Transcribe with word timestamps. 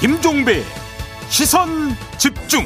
김종배 0.00 0.62
시선 1.28 1.68
집중 2.18 2.64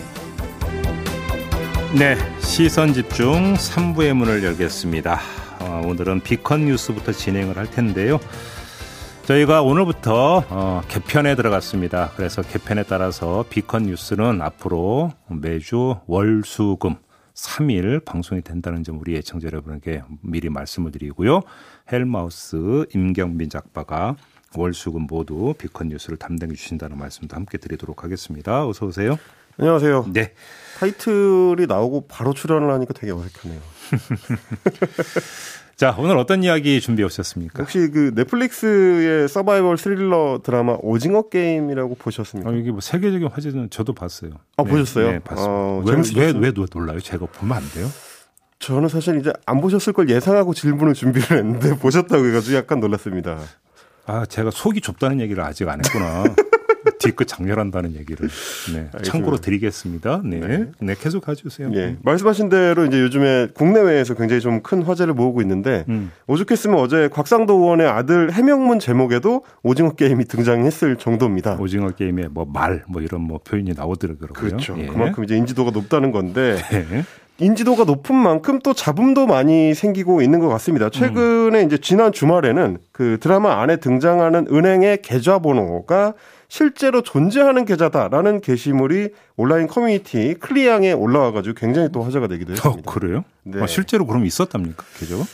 네, 1.98 2.14
시선 2.40 2.92
집중 2.92 3.54
3부의 3.54 4.12
문을 4.12 4.44
열겠습니다. 4.44 5.18
어, 5.60 5.82
오늘은 5.86 6.20
비컨 6.20 6.66
뉴스부터 6.66 7.12
진행을 7.12 7.56
할 7.56 7.70
텐데요. 7.70 8.18
저희가 9.24 9.62
오늘부터 9.62 10.44
어, 10.48 10.82
개편에 10.88 11.34
들어갔습니다. 11.34 12.10
그래서 12.16 12.42
개편에 12.42 12.82
따라서 12.82 13.46
비컨 13.48 13.84
뉴스는 13.84 14.42
앞으로 14.42 15.12
매주 15.28 15.96
월수금 16.06 16.96
3일 17.34 18.04
방송이 18.04 18.42
된다는 18.42 18.84
점 18.84 18.98
우리 18.98 19.16
애청자 19.16 19.46
여러분에게 19.46 20.02
미리 20.20 20.50
말씀을 20.50 20.92
드리고요. 20.92 21.40
헬마우스 21.90 22.86
임경빈 22.94 23.48
작가가 23.48 24.16
월수금 24.54 25.06
모두 25.08 25.54
비컨 25.56 25.88
뉴스를 25.88 26.18
담당해 26.18 26.54
주신다는 26.54 26.98
말씀도 26.98 27.36
함께 27.36 27.58
드리도록 27.58 28.04
하겠습니다. 28.04 28.66
어서 28.66 28.86
오세요. 28.86 29.18
안녕하세요. 29.58 30.06
네. 30.12 30.32
타이틀이 30.78 31.66
나오고 31.66 32.06
바로 32.08 32.32
출연을 32.32 32.70
하니까 32.72 32.92
되게 32.94 33.12
어색하네요. 33.12 33.60
자, 35.76 35.94
오늘 35.98 36.16
어떤 36.16 36.44
이야기 36.44 36.80
준비해 36.80 37.04
오셨습니까? 37.06 37.62
혹시 37.62 37.90
그 37.90 38.12
넷플릭스의 38.14 39.28
서바이벌 39.28 39.76
스릴러 39.78 40.40
드라마 40.44 40.76
오징어 40.80 41.28
게임이라고 41.28 41.96
보셨습니까? 41.96 42.50
아, 42.50 42.54
이게 42.54 42.70
뭐 42.70 42.80
세계적인 42.80 43.28
화제는 43.28 43.70
저도 43.70 43.92
봤어요. 43.92 44.30
아, 44.56 44.62
보셨어요? 44.62 45.10
네, 45.10 45.18
봤습니다. 45.18 45.52
어, 45.52 45.82
왜? 45.84 45.96
왜, 46.16 46.32
왜 46.38 46.52
놀라요? 46.72 47.00
제가 47.00 47.26
보면 47.26 47.56
안 47.56 47.68
돼요? 47.70 47.88
저는 48.60 48.88
사실 48.88 49.18
이제 49.18 49.32
안 49.44 49.60
보셨을 49.60 49.92
걸 49.92 50.08
예상하고 50.08 50.54
질문을 50.54 50.94
준비를 50.94 51.38
했는데 51.38 51.76
보셨다고 51.80 52.24
해가지고 52.26 52.56
약간 52.56 52.78
놀랐습니다. 52.78 53.40
아, 54.06 54.26
제가 54.26 54.50
속이 54.50 54.80
좁다는 54.80 55.20
얘기를 55.20 55.42
아직 55.42 55.68
안 55.68 55.80
했구나. 55.84 56.24
뒤끝 56.98 57.26
장렬한다는 57.28 57.94
얘기를. 57.94 58.28
네. 58.74 58.88
참고로 59.02 59.38
드리겠습니다. 59.38 60.20
네. 60.24 60.66
네, 60.80 60.94
계속 61.00 61.24
가주세요. 61.24 61.70
예. 61.74 61.96
말씀하신 62.02 62.48
대로 62.48 62.84
이제 62.86 63.00
요즘에 63.00 63.48
국내외에서 63.54 64.14
굉장히 64.14 64.40
좀 64.40 64.62
큰 64.62 64.82
화제를 64.82 65.14
모으고 65.14 65.40
있는데 65.42 65.84
음. 65.88 66.12
오죽했으면 66.28 66.78
어제 66.78 67.08
곽상도 67.08 67.54
의원의 67.54 67.88
아들 67.88 68.32
해명문 68.32 68.78
제목에도 68.78 69.44
오징어 69.64 69.90
게임이 69.92 70.24
등장했을 70.26 70.96
정도입니다. 70.96 71.56
오징어 71.60 71.90
게임에 71.90 72.28
뭐 72.28 72.44
말, 72.44 72.84
뭐 72.88 73.02
이런 73.02 73.22
뭐 73.22 73.38
표현이 73.38 73.72
나오더라고요. 73.76 74.28
그렇죠. 74.32 74.76
예. 74.78 74.86
그만큼 74.86 75.24
이제 75.24 75.36
인지도가 75.36 75.70
높다는 75.72 76.12
건데 76.12 76.56
네. 76.70 77.04
인지도가 77.38 77.84
높은 77.84 78.14
만큼 78.14 78.60
또 78.60 78.72
잡음도 78.72 79.26
많이 79.26 79.74
생기고 79.74 80.22
있는 80.22 80.38
것 80.38 80.48
같습니다. 80.48 80.90
최근에 80.90 81.62
이제 81.62 81.78
지난 81.78 82.12
주말에는 82.12 82.78
그 82.92 83.18
드라마 83.20 83.60
안에 83.62 83.76
등장하는 83.76 84.46
은행의 84.50 85.02
계좌번호가 85.02 86.14
실제로 86.48 87.00
존재하는 87.00 87.64
계좌다라는 87.64 88.42
게시물이 88.42 89.08
온라인 89.36 89.66
커뮤니티 89.66 90.34
클리앙에 90.38 90.92
올라와가지고 90.92 91.54
굉장히 91.54 91.88
또 91.90 92.02
화제가 92.02 92.28
되기도 92.28 92.52
어, 92.52 92.54
했습니다. 92.54 92.92
그래요? 92.92 93.24
네. 93.42 93.62
아, 93.62 93.66
실제로 93.66 94.06
그럼 94.06 94.26
있었답니까? 94.26 94.84
계좌가? 94.98 95.24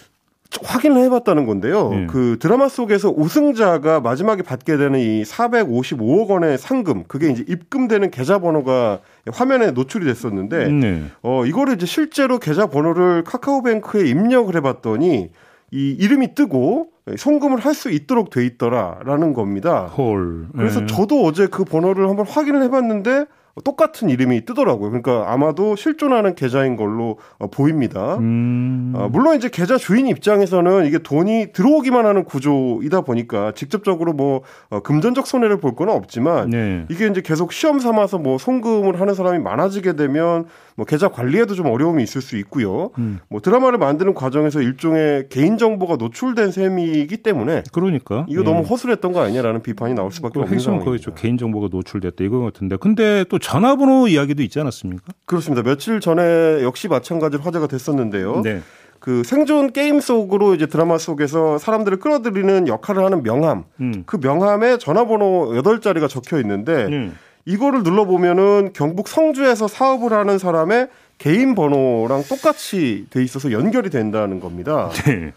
확인을 0.62 1.02
해봤다는 1.04 1.46
건데요. 1.46 1.90
예. 1.94 2.06
그 2.06 2.38
드라마 2.40 2.68
속에서 2.68 3.10
우승자가 3.10 4.00
마지막에 4.00 4.42
받게 4.42 4.76
되는 4.76 4.98
이 4.98 5.22
455억 5.22 6.28
원의 6.28 6.58
상금, 6.58 7.04
그게 7.06 7.30
이제 7.30 7.44
입금되는 7.46 8.10
계좌번호가 8.10 9.00
화면에 9.32 9.70
노출이 9.72 10.04
됐었는데, 10.06 10.68
네. 10.70 11.02
어, 11.22 11.44
이거를 11.44 11.74
이제 11.74 11.86
실제로 11.86 12.38
계좌번호를 12.38 13.24
카카오뱅크에 13.24 14.06
입력을 14.08 14.54
해봤더니 14.56 15.30
이 15.70 15.90
이름이 16.00 16.34
뜨고 16.34 16.88
송금을 17.16 17.58
할 17.60 17.74
수 17.74 17.90
있도록 17.90 18.30
돼 18.30 18.44
있더라라는 18.46 19.34
겁니다. 19.34 19.82
홀. 19.96 20.46
그래서 20.56 20.82
예. 20.82 20.86
저도 20.86 21.24
어제 21.24 21.46
그 21.46 21.64
번호를 21.64 22.08
한번 22.08 22.26
확인을 22.26 22.62
해봤는데 22.64 23.26
똑같은 23.64 24.10
이름이 24.10 24.44
뜨더라고요. 24.44 24.90
그러니까 24.90 25.32
아마도 25.32 25.76
실존하는 25.76 26.34
계좌인 26.34 26.76
걸로 26.76 27.18
어, 27.38 27.46
보입니다. 27.48 28.16
음. 28.18 28.92
아, 28.96 29.08
물론 29.10 29.36
이제 29.36 29.48
계좌 29.48 29.76
주인 29.78 30.06
입장에서는 30.06 30.86
이게 30.86 30.98
돈이 30.98 31.52
들어오기만 31.52 32.04
하는 32.06 32.24
구조이다 32.24 33.02
보니까 33.02 33.52
직접적으로 33.52 34.12
뭐 34.12 34.42
어, 34.70 34.80
금전적 34.80 35.26
손해를 35.26 35.58
볼 35.60 35.68
건 35.78 35.90
없지만 35.90 36.50
네. 36.50 36.86
이게 36.88 37.06
이제 37.06 37.20
계속 37.20 37.52
시험 37.52 37.78
삼아서 37.78 38.18
뭐 38.18 38.36
송금을 38.38 39.00
하는 39.00 39.14
사람이 39.14 39.38
많아지게 39.38 39.94
되면 39.94 40.46
뭐 40.76 40.86
계좌 40.86 41.08
관리에도 41.08 41.54
좀 41.54 41.66
어려움이 41.66 42.02
있을 42.02 42.20
수 42.22 42.36
있고요. 42.38 42.90
음. 42.98 43.20
뭐 43.28 43.40
드라마를 43.40 43.78
만드는 43.78 44.14
과정에서 44.14 44.60
일종의 44.60 45.28
개인 45.28 45.58
정보가 45.58 45.96
노출된 45.96 46.50
셈이기 46.52 47.18
때문에 47.18 47.62
그러니까. 47.72 48.24
이거 48.28 48.40
예. 48.40 48.44
너무 48.44 48.62
허술했던 48.62 49.12
거 49.12 49.20
아니냐라는 49.22 49.62
비판이 49.62 49.94
나올 49.94 50.10
수밖에 50.10 50.34
그 50.34 50.40
없는 50.40 50.54
핵심 50.54 50.64
상황입니다. 50.66 50.88
거의 50.90 51.00
좀 51.00 51.14
개인 51.16 51.36
정보가 51.36 51.68
노출됐다 51.70 52.24
이거 52.24 52.40
같은데. 52.40 52.76
근데 52.76 53.24
또 53.28 53.38
전화번호 53.48 54.08
이야기도 54.08 54.42
있지 54.42 54.60
않았습니까? 54.60 55.04
그렇습니다. 55.24 55.62
며칠 55.62 56.00
전에 56.00 56.62
역시 56.62 56.86
마찬가지로 56.86 57.42
화제가 57.42 57.66
됐었는데요. 57.66 58.42
네. 58.42 58.60
그 59.00 59.22
생존 59.24 59.72
게임 59.72 60.00
속으로 60.00 60.54
이제 60.54 60.66
드라마 60.66 60.98
속에서 60.98 61.56
사람들을 61.56 61.98
끌어들이는 61.98 62.68
역할을 62.68 63.02
하는 63.02 63.22
명함. 63.22 63.64
음. 63.80 64.02
그 64.04 64.18
명함에 64.20 64.76
전화번호 64.76 65.52
8자리가 65.62 66.10
적혀 66.10 66.38
있는데 66.40 66.72
음. 66.86 67.16
이거를 67.46 67.84
눌러보면은 67.84 68.72
경북 68.74 69.08
성주에서 69.08 69.66
사업을 69.66 70.12
하는 70.12 70.38
사람의 70.38 70.88
개인 71.16 71.54
번호랑 71.54 72.24
똑같이 72.28 73.06
돼 73.08 73.22
있어서 73.22 73.50
연결이 73.50 73.88
된다는 73.88 74.40
겁니다. 74.40 74.90
네. 75.06 75.32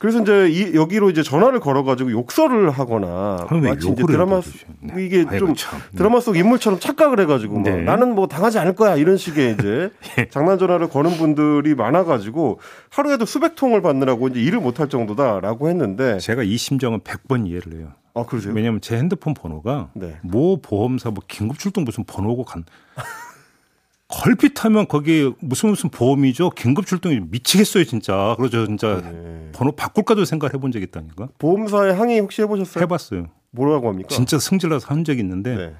그래서 0.00 0.22
이제 0.22 0.48
이, 0.48 0.74
여기로 0.74 1.10
이제 1.10 1.22
전화를 1.22 1.60
걸어가지고 1.60 2.10
욕설을 2.10 2.70
하거나 2.70 3.46
마치 3.50 3.86
이제 3.86 4.02
드라마? 4.06 4.40
네. 4.80 5.04
이게 5.04 5.26
아이고, 5.28 5.38
좀 5.38 5.54
참. 5.54 5.78
네. 5.90 5.98
드라마 5.98 6.20
속 6.20 6.38
인물처럼 6.38 6.80
착각을 6.80 7.20
해가지고 7.20 7.58
뭐 7.58 7.70
네. 7.70 7.82
나는 7.82 8.14
뭐 8.14 8.26
당하지 8.26 8.58
않을 8.60 8.74
거야 8.74 8.96
이런 8.96 9.18
식의 9.18 9.52
이제 9.60 9.90
예. 10.18 10.28
장난 10.30 10.58
전화를 10.58 10.88
거는 10.88 11.18
분들이 11.18 11.74
많아가지고 11.74 12.60
하루에도 12.88 13.26
수백 13.26 13.56
통을 13.56 13.82
받느라고 13.82 14.28
이제 14.28 14.40
일을 14.40 14.60
못할 14.60 14.88
정도다라고 14.88 15.68
했는데 15.68 16.18
제가 16.18 16.44
이 16.44 16.56
심정은 16.56 17.00
100번 17.00 17.46
이해를 17.46 17.74
해요. 17.74 17.88
아 18.14 18.24
그러세요? 18.24 18.54
왜냐하면 18.54 18.80
제 18.80 18.96
핸드폰 18.96 19.34
번호가 19.34 19.90
네. 19.92 20.16
모 20.22 20.62
보험사 20.62 21.10
뭐 21.10 21.22
긴급 21.28 21.58
출동 21.58 21.84
무슨 21.84 22.04
번호고 22.04 22.44
간 22.44 22.64
걸핏하면 24.10 24.88
거기 24.88 25.32
무슨 25.40 25.70
무슨 25.70 25.88
보험이죠. 25.90 26.50
긴급 26.50 26.86
출동이 26.86 27.20
미치겠어요 27.30 27.84
진짜. 27.84 28.34
그러죠 28.36 28.66
진짜 28.66 29.00
네. 29.00 29.50
번호 29.52 29.72
바꿀까도 29.72 30.24
생각을 30.24 30.54
해본 30.54 30.72
적이 30.72 30.84
있다니까. 30.84 31.28
보험사에 31.38 31.92
항의 31.92 32.20
혹시 32.20 32.42
해보셨어요? 32.42 32.82
해봤어요. 32.82 33.28
뭐라고 33.52 33.88
합니까? 33.88 34.08
진짜 34.08 34.38
승질나서 34.38 34.88
한 34.88 35.04
적이 35.04 35.20
있는데 35.20 35.56
네. 35.56 35.74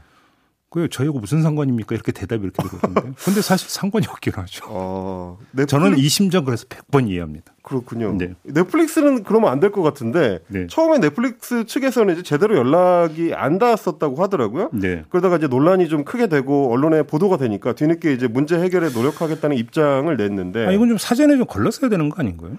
그게 0.71 0.87
저희하고 0.89 1.19
무슨 1.19 1.43
상관입니까? 1.43 1.97
이렇게 1.97 2.13
대답이 2.13 2.45
이렇게 2.45 2.63
되거든요. 2.63 3.13
근데 3.25 3.43
사실 3.43 3.69
상관이 3.69 4.07
없긴 4.09 4.33
하죠. 4.37 4.65
어, 4.69 5.37
넷플릭- 5.51 5.69
저는 5.69 5.99
이 5.99 6.09
심정 6.09 6.45
그래서 6.45 6.65
100번 6.67 7.09
이해합니다. 7.09 7.53
그렇군요. 7.63 8.17
네. 8.17 8.35
넷플릭스는 8.45 9.25
그러면 9.25 9.51
안 9.51 9.59
될 9.59 9.71
것 9.73 9.83
같은데 9.83 10.39
네. 10.47 10.67
처음에 10.69 10.99
넷플릭스 10.99 11.65
측에서는 11.67 12.15
이제 12.15 12.23
제대로 12.23 12.57
연락이 12.57 13.35
안 13.35 13.59
닿았었다고 13.59 14.23
하더라고요. 14.23 14.71
네. 14.73 15.05
그러다가 15.11 15.37
이제 15.37 15.49
논란이 15.49 15.89
좀 15.89 16.05
크게 16.05 16.29
되고 16.29 16.73
언론에 16.73 17.03
보도가 17.03 17.37
되니까 17.37 17.73
뒤늦게 17.75 18.13
이제 18.13 18.29
문제 18.29 18.57
해결에 18.59 18.91
노력하겠다는 18.91 19.57
입장을 19.57 20.17
냈는데 20.17 20.67
아, 20.67 20.71
이건 20.73 20.89
좀 20.89 20.99
사전에 20.99 21.37
좀 21.37 21.47
걸렀어야 21.47 21.91
되는 21.91 22.09
거 22.09 22.21
아닌가요? 22.21 22.53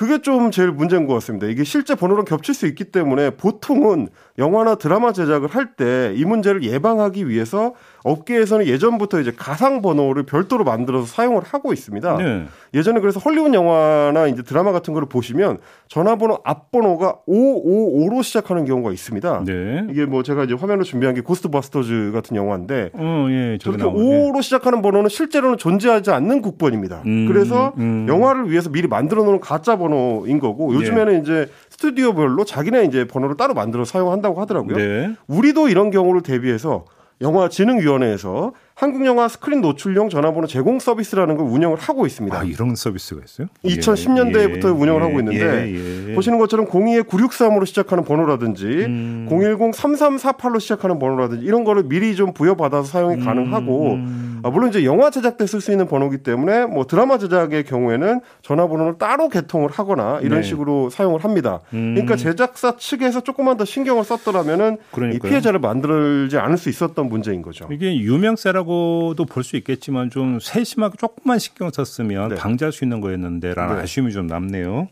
그게 0.00 0.22
좀 0.22 0.50
제일 0.50 0.70
문제인 0.70 1.06
것 1.06 1.12
같습니다. 1.12 1.46
이게 1.46 1.62
실제 1.62 1.94
번호랑 1.94 2.24
겹칠 2.24 2.54
수 2.54 2.66
있기 2.66 2.84
때문에 2.84 3.36
보통은 3.36 4.08
영화나 4.38 4.76
드라마 4.76 5.12
제작을 5.12 5.48
할 5.48 5.74
때 5.76 6.14
이 6.16 6.24
문제를 6.24 6.62
예방하기 6.64 7.28
위해서 7.28 7.74
업계에서는 8.04 8.66
예전부터 8.66 9.20
이제 9.20 9.32
가상 9.36 9.82
번호를 9.82 10.24
별도로 10.24 10.64
만들어서 10.64 11.06
사용을 11.06 11.42
하고 11.44 11.72
있습니다. 11.72 12.16
네. 12.16 12.46
예전에 12.74 13.00
그래서 13.00 13.20
헐리우드 13.20 13.54
영화나 13.54 14.26
이제 14.26 14.42
드라마 14.42 14.72
같은 14.72 14.94
거를 14.94 15.08
보시면 15.08 15.58
전화번호 15.88 16.38
앞번호가 16.44 17.18
555로 17.28 18.22
시작하는 18.22 18.64
경우가 18.64 18.92
있습니다. 18.92 19.44
네. 19.44 19.86
이게 19.90 20.06
뭐 20.06 20.22
제가 20.22 20.44
이제 20.44 20.54
화면으로 20.54 20.84
준비한 20.84 21.14
게 21.14 21.20
고스트바스터즈 21.20 22.10
같은 22.14 22.36
영화인데 22.36 22.90
어, 22.94 23.26
예, 23.30 23.58
저렇게 23.60 23.82
나오네. 23.82 24.30
5로 24.30 24.42
시작하는 24.42 24.82
번호는 24.82 25.08
실제로는 25.08 25.58
존재하지 25.58 26.10
않는 26.10 26.42
국번입니다. 26.42 27.02
음, 27.06 27.26
그래서 27.26 27.72
음. 27.78 28.06
영화를 28.08 28.50
위해서 28.50 28.70
미리 28.70 28.88
만들어 28.88 29.24
놓은 29.24 29.40
가짜 29.40 29.76
번호인 29.76 30.38
거고 30.38 30.74
요즘에는 30.74 31.14
예. 31.14 31.18
이제 31.18 31.50
스튜디오별로 31.70 32.44
자기네 32.44 32.84
이제 32.84 33.06
번호를 33.06 33.36
따로 33.36 33.54
만들어 33.54 33.84
사용한다고 33.84 34.40
하더라고요. 34.40 34.76
네. 34.76 35.14
우리도 35.26 35.68
이런 35.68 35.90
경우를 35.90 36.22
대비해서 36.22 36.84
영화진흥위원회에서 37.20 38.52
한국 38.80 39.04
영화 39.04 39.28
스크린 39.28 39.60
노출용 39.60 40.08
전화번호 40.08 40.46
제공 40.46 40.78
서비스라는 40.78 41.36
걸 41.36 41.46
운영을 41.46 41.76
하고 41.76 42.06
있습니다. 42.06 42.34
아, 42.34 42.44
이런 42.44 42.74
서비스가 42.74 43.20
있어요? 43.22 43.48
2010년대부터 43.62 44.64
예, 44.64 44.70
운영을 44.70 45.02
예, 45.02 45.04
하고 45.04 45.18
있는데 45.20 45.70
예, 45.70 46.08
예. 46.08 46.14
보시는 46.14 46.38
것처럼 46.38 46.64
021-963으로 46.66 47.66
시작하는 47.66 48.04
번호라든지 48.04 48.64
음. 48.64 49.28
010-3348로 49.30 50.58
시작하는 50.60 50.98
번호라든지 50.98 51.44
이런 51.44 51.64
거를 51.64 51.82
미리 51.82 52.16
좀 52.16 52.32
부여받아서 52.32 52.84
사용이 52.84 53.22
가능하고 53.22 53.92
음. 53.96 54.40
아, 54.42 54.48
물론 54.48 54.70
이제 54.70 54.82
영화 54.86 55.10
제작 55.10 55.36
때 55.36 55.44
쓸 55.44 55.60
수 55.60 55.72
있는 55.72 55.86
번호기 55.86 56.18
때문에 56.18 56.64
뭐 56.64 56.86
드라마 56.86 57.18
제작의 57.18 57.64
경우에는 57.64 58.20
전화번호를 58.40 58.94
따로 58.96 59.28
개통을 59.28 59.68
하거나 59.70 60.20
이런 60.22 60.40
네. 60.40 60.42
식으로 60.42 60.88
사용을 60.88 61.22
합니다. 61.22 61.60
음. 61.74 61.92
그러니까 61.92 62.16
제작사 62.16 62.76
측에서 62.78 63.20
조금만 63.20 63.58
더 63.58 63.66
신경을 63.66 64.04
썼더라면은 64.04 64.78
이. 65.12 65.18
피해자를 65.18 65.58
만들지 65.60 66.38
않을 66.38 66.56
수 66.56 66.70
있었던 66.70 67.08
문제인 67.10 67.42
거죠. 67.42 67.68
이게 67.70 67.94
유명세라고 67.94 68.69
도 69.16 69.24
볼 69.26 69.42
수 69.44 69.56
있겠지만 69.56 70.10
좀 70.10 70.38
세심하게 70.40 70.96
조금만 70.98 71.38
신경 71.38 71.70
썼으면 71.70 72.30
네. 72.30 72.34
방지할 72.36 72.72
수 72.72 72.84
있는 72.84 73.00
거였는데라는 73.00 73.76
네. 73.76 73.82
아쉬움이 73.82 74.12
좀 74.12 74.26
남네요. 74.26 74.88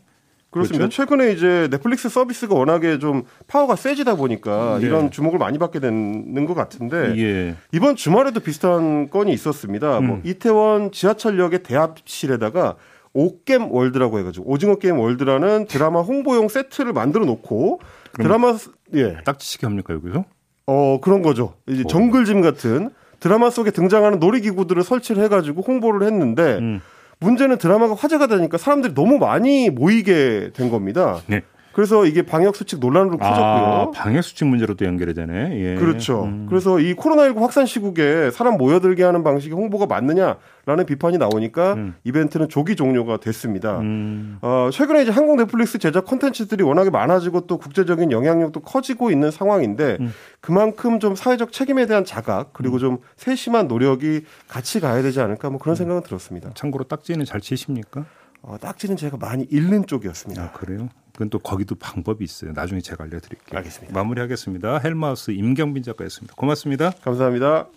그렇습니다. 0.51 0.85
그렇죠? 0.87 0.95
최근에 0.95 1.31
이제 1.33 1.67
넷플릭스 1.69 2.09
서비스가 2.09 2.55
워낙에 2.55 2.97
좀 2.97 3.23
파워가 3.47 3.75
세지다 3.75 4.15
보니까 4.15 4.79
네. 4.79 4.87
이런 4.87 5.11
주목을 5.11 5.37
많이 5.37 5.59
받게 5.59 5.79
되는 5.79 6.45
것 6.45 6.55
같은데 6.55 7.13
예. 7.17 7.55
이번 7.71 7.95
주말에도 7.95 8.39
비슷한 8.39 9.09
건이 9.11 9.31
있었습니다. 9.33 9.99
뭐 10.01 10.15
음. 10.17 10.21
이태원 10.25 10.91
지하철역의 10.91 11.61
대합실에다가 11.63 12.75
오겜 13.13 13.71
월드라고 13.71 14.19
해가지고 14.19 14.49
오징어 14.49 14.75
게임 14.75 14.97
월드라는 14.99 15.65
드라마 15.67 16.01
홍보용 16.01 16.47
세트를 16.47 16.93
만들어 16.93 17.25
놓고 17.25 17.79
드라마 18.13 18.53
스- 18.53 18.71
예, 18.95 19.17
딱지치기 19.23 19.65
합니까 19.67 19.93
여기서? 19.93 20.25
어 20.65 20.99
그런 21.01 21.21
거죠. 21.21 21.53
이제 21.67 21.83
정글짐 21.87 22.41
같은 22.41 22.89
드라마 23.19 23.49
속에 23.49 23.71
등장하는 23.71 24.19
놀이기구들을 24.19 24.83
설치를 24.83 25.23
해가지고 25.23 25.61
홍보를 25.61 26.07
했는데 26.07 26.57
음. 26.59 26.81
문제는 27.19 27.57
드라마가 27.57 27.95
화제가 27.95 28.27
되니까 28.27 28.57
사람들이 28.57 28.93
너무 28.93 29.17
많이 29.17 29.69
모이게 29.69 30.51
된 30.53 30.69
겁니다. 30.69 31.19
네. 31.27 31.43
그래서 31.73 32.05
이게 32.05 32.21
방역 32.21 32.55
수칙 32.55 32.79
논란으로 32.79 33.17
아, 33.21 33.29
커졌고요. 33.29 33.91
방역 33.95 34.21
수칙 34.23 34.47
문제로도 34.47 34.85
연결이 34.85 35.13
되네. 35.13 35.59
예. 35.59 35.75
그렇죠. 35.75 36.23
음. 36.23 36.45
그래서 36.49 36.79
이 36.79 36.93
코로나19 36.95 37.39
확산 37.39 37.65
시국에 37.65 38.31
사람 38.31 38.57
모여들게 38.57 39.03
하는 39.03 39.23
방식이 39.23 39.53
홍보가 39.53 39.85
맞느냐라는 39.85 40.85
비판이 40.87 41.17
나오니까 41.17 41.73
음. 41.73 41.95
이벤트는 42.03 42.49
조기 42.49 42.75
종료가 42.75 43.17
됐습니다. 43.17 43.79
음. 43.79 44.39
어, 44.41 44.69
최근에 44.71 45.03
이제 45.03 45.11
한국 45.11 45.37
넷플릭스 45.37 45.77
제작 45.77 46.05
콘텐츠들이 46.05 46.63
워낙에 46.63 46.89
많아지고 46.89 47.47
또 47.47 47.57
국제적인 47.57 48.11
영향력도 48.11 48.59
커지고 48.61 49.11
있는 49.11 49.31
상황인데 49.31 49.97
음. 49.99 50.13
그만큼 50.41 50.99
좀 50.99 51.15
사회적 51.15 51.51
책임에 51.51 51.85
대한 51.85 52.03
자각 52.03 52.53
그리고 52.53 52.79
좀 52.79 52.97
세심한 53.15 53.67
노력이 53.67 54.21
같이 54.47 54.79
가야 54.79 55.01
되지 55.01 55.21
않을까 55.21 55.49
뭐 55.49 55.59
그런 55.59 55.75
생각은 55.75 56.03
들었습니다. 56.03 56.49
참고로 56.55 56.85
딱지는 56.85 57.25
잘 57.25 57.41
치십니까? 57.41 58.05
어, 58.41 58.57
딱지는 58.59 58.95
제가 58.95 59.17
많이 59.17 59.45
잃는 59.49 59.85
쪽이었습니다. 59.85 60.41
아, 60.41 60.51
그래요? 60.51 60.89
그건 61.19 61.29
또 61.29 61.39
거기도 61.39 61.75
방법이 61.75 62.23
있어요. 62.23 62.53
나중에 62.53 62.79
제가 62.79 63.03
알려드릴게요. 63.03 63.57
알겠습니다. 63.57 63.93
마무리하겠습니다. 63.93 64.77
헬마우스 64.77 65.31
임경빈 65.31 65.83
작가였습니다. 65.83 66.33
고맙습니다. 66.35 66.91
감사합니다. 66.91 67.67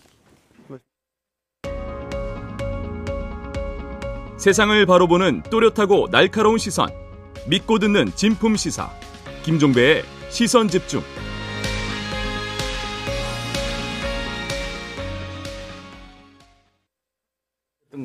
세상을 4.38 4.86
바로 4.86 5.08
보는 5.08 5.42
또렷하고 5.50 6.08
날카로운 6.12 6.58
시선. 6.58 6.90
믿고 7.48 7.80
듣는 7.80 8.12
진품 8.14 8.54
시사. 8.54 8.88
김종배의 9.42 10.04
시선 10.30 10.68
집중. 10.68 11.02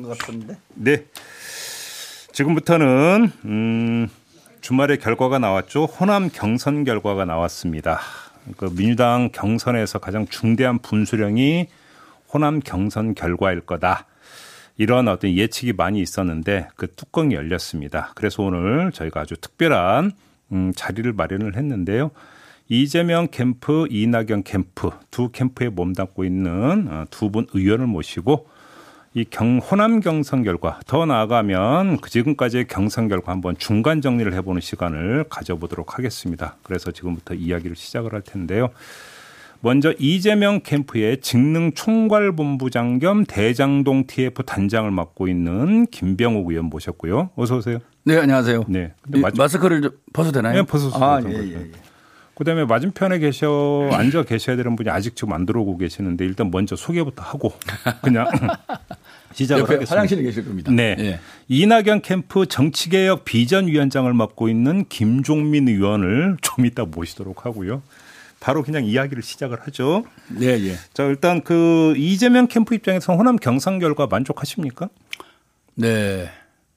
것 0.02 0.18
같은데. 0.18 0.58
네. 0.74 1.06
지금부터는 2.32 3.32
음, 3.44 4.08
주말에 4.60 4.96
결과가 4.96 5.38
나왔죠. 5.38 5.84
호남 5.84 6.30
경선 6.32 6.84
결과가 6.84 7.24
나왔습니다. 7.24 8.00
그 8.56 8.74
민주당 8.74 9.30
경선에서 9.32 9.98
가장 9.98 10.26
중대한 10.26 10.78
분수령이 10.78 11.66
호남 12.32 12.60
경선 12.60 13.14
결과일 13.14 13.60
거다. 13.60 14.06
이런 14.76 15.08
어떤 15.08 15.32
예측이 15.32 15.72
많이 15.72 16.00
있었는데 16.00 16.68
그 16.76 16.86
뚜껑이 16.94 17.34
열렸습니다. 17.34 18.12
그래서 18.14 18.42
오늘 18.42 18.92
저희가 18.92 19.20
아주 19.20 19.36
특별한 19.36 20.12
음, 20.52 20.72
자리를 20.74 21.12
마련을 21.12 21.56
했는데요. 21.56 22.10
이재명 22.68 23.28
캠프, 23.30 23.86
이낙연 23.90 24.44
캠프 24.44 24.90
두 25.10 25.30
캠프에 25.30 25.68
몸담고 25.68 26.24
있는 26.24 26.88
어, 26.88 27.04
두분 27.10 27.46
의원을 27.54 27.86
모시고 27.86 28.48
이 29.14 29.24
경, 29.24 29.58
호남 29.58 30.00
경선 30.00 30.44
결과 30.44 30.80
더 30.86 31.06
나아가면 31.06 31.98
그 31.98 32.10
지금까지의 32.10 32.66
경선 32.68 33.08
결과 33.08 33.32
한번 33.32 33.56
중간 33.58 34.00
정리를 34.00 34.32
해보는 34.34 34.60
시간을 34.60 35.24
가져보도록 35.28 35.96
하겠습니다. 35.96 36.56
그래서 36.62 36.92
지금부터 36.92 37.34
이야기를 37.34 37.74
시작을 37.74 38.12
할 38.12 38.22
텐데요. 38.22 38.70
먼저 39.60 39.92
이재명 39.98 40.60
캠프의 40.60 41.20
직능 41.20 41.72
총괄본부장 41.72 43.00
겸 43.00 43.24
대장동 43.24 44.06
TF 44.06 44.44
단장을 44.44 44.88
맡고 44.90 45.26
있는 45.26 45.86
김병욱 45.86 46.48
의원 46.50 46.66
모셨고요. 46.66 47.30
어서 47.34 47.56
오세요. 47.56 47.78
네, 48.04 48.18
안녕하세요. 48.18 48.64
네. 48.68 48.92
근데 49.02 49.20
마스크를 49.36 49.82
좀 49.82 49.90
벗어도 50.12 50.40
되나요? 50.40 50.60
네, 50.60 50.62
벗어도 50.62 51.04
아. 51.04 51.20
예, 51.26 51.32
예, 51.32 51.54
예. 51.54 51.70
그다음에 52.38 52.64
맞은편에 52.64 53.18
계셔 53.18 53.88
앉아 53.90 54.22
계셔야 54.22 54.54
되는 54.54 54.76
분이 54.76 54.88
아직 54.90 55.16
지금 55.16 55.32
안 55.32 55.44
들어오고 55.44 55.76
계시는데 55.76 56.24
일단 56.24 56.52
먼저 56.52 56.76
소개부터 56.76 57.20
하고 57.24 57.52
그냥 58.00 58.28
시작을 59.34 59.64
하겠습니다. 59.64 59.90
화장실에 59.90 60.22
계실 60.22 60.44
겁니다. 60.44 60.70
네. 60.70 60.94
예. 61.00 61.20
이낙연 61.48 62.02
캠프 62.02 62.46
정치개혁 62.46 63.24
비전위원장을 63.24 64.12
맡고 64.14 64.48
있는 64.48 64.84
김종민 64.88 65.66
의원을 65.66 66.36
좀 66.40 66.64
이따 66.64 66.84
모시도록 66.84 67.44
하고요. 67.44 67.82
바로 68.38 68.62
그냥 68.62 68.84
이야기를 68.84 69.24
시작을 69.24 69.58
하죠. 69.62 70.04
네, 70.28 70.46
예. 70.46 70.76
자, 70.94 71.02
일단 71.02 71.42
그 71.42 71.94
이재명 71.96 72.46
캠프 72.46 72.72
입장에서 72.72 73.16
호남 73.16 73.34
경선 73.34 73.80
결과 73.80 74.06
만족하십니까? 74.06 74.88
네. 75.74 76.30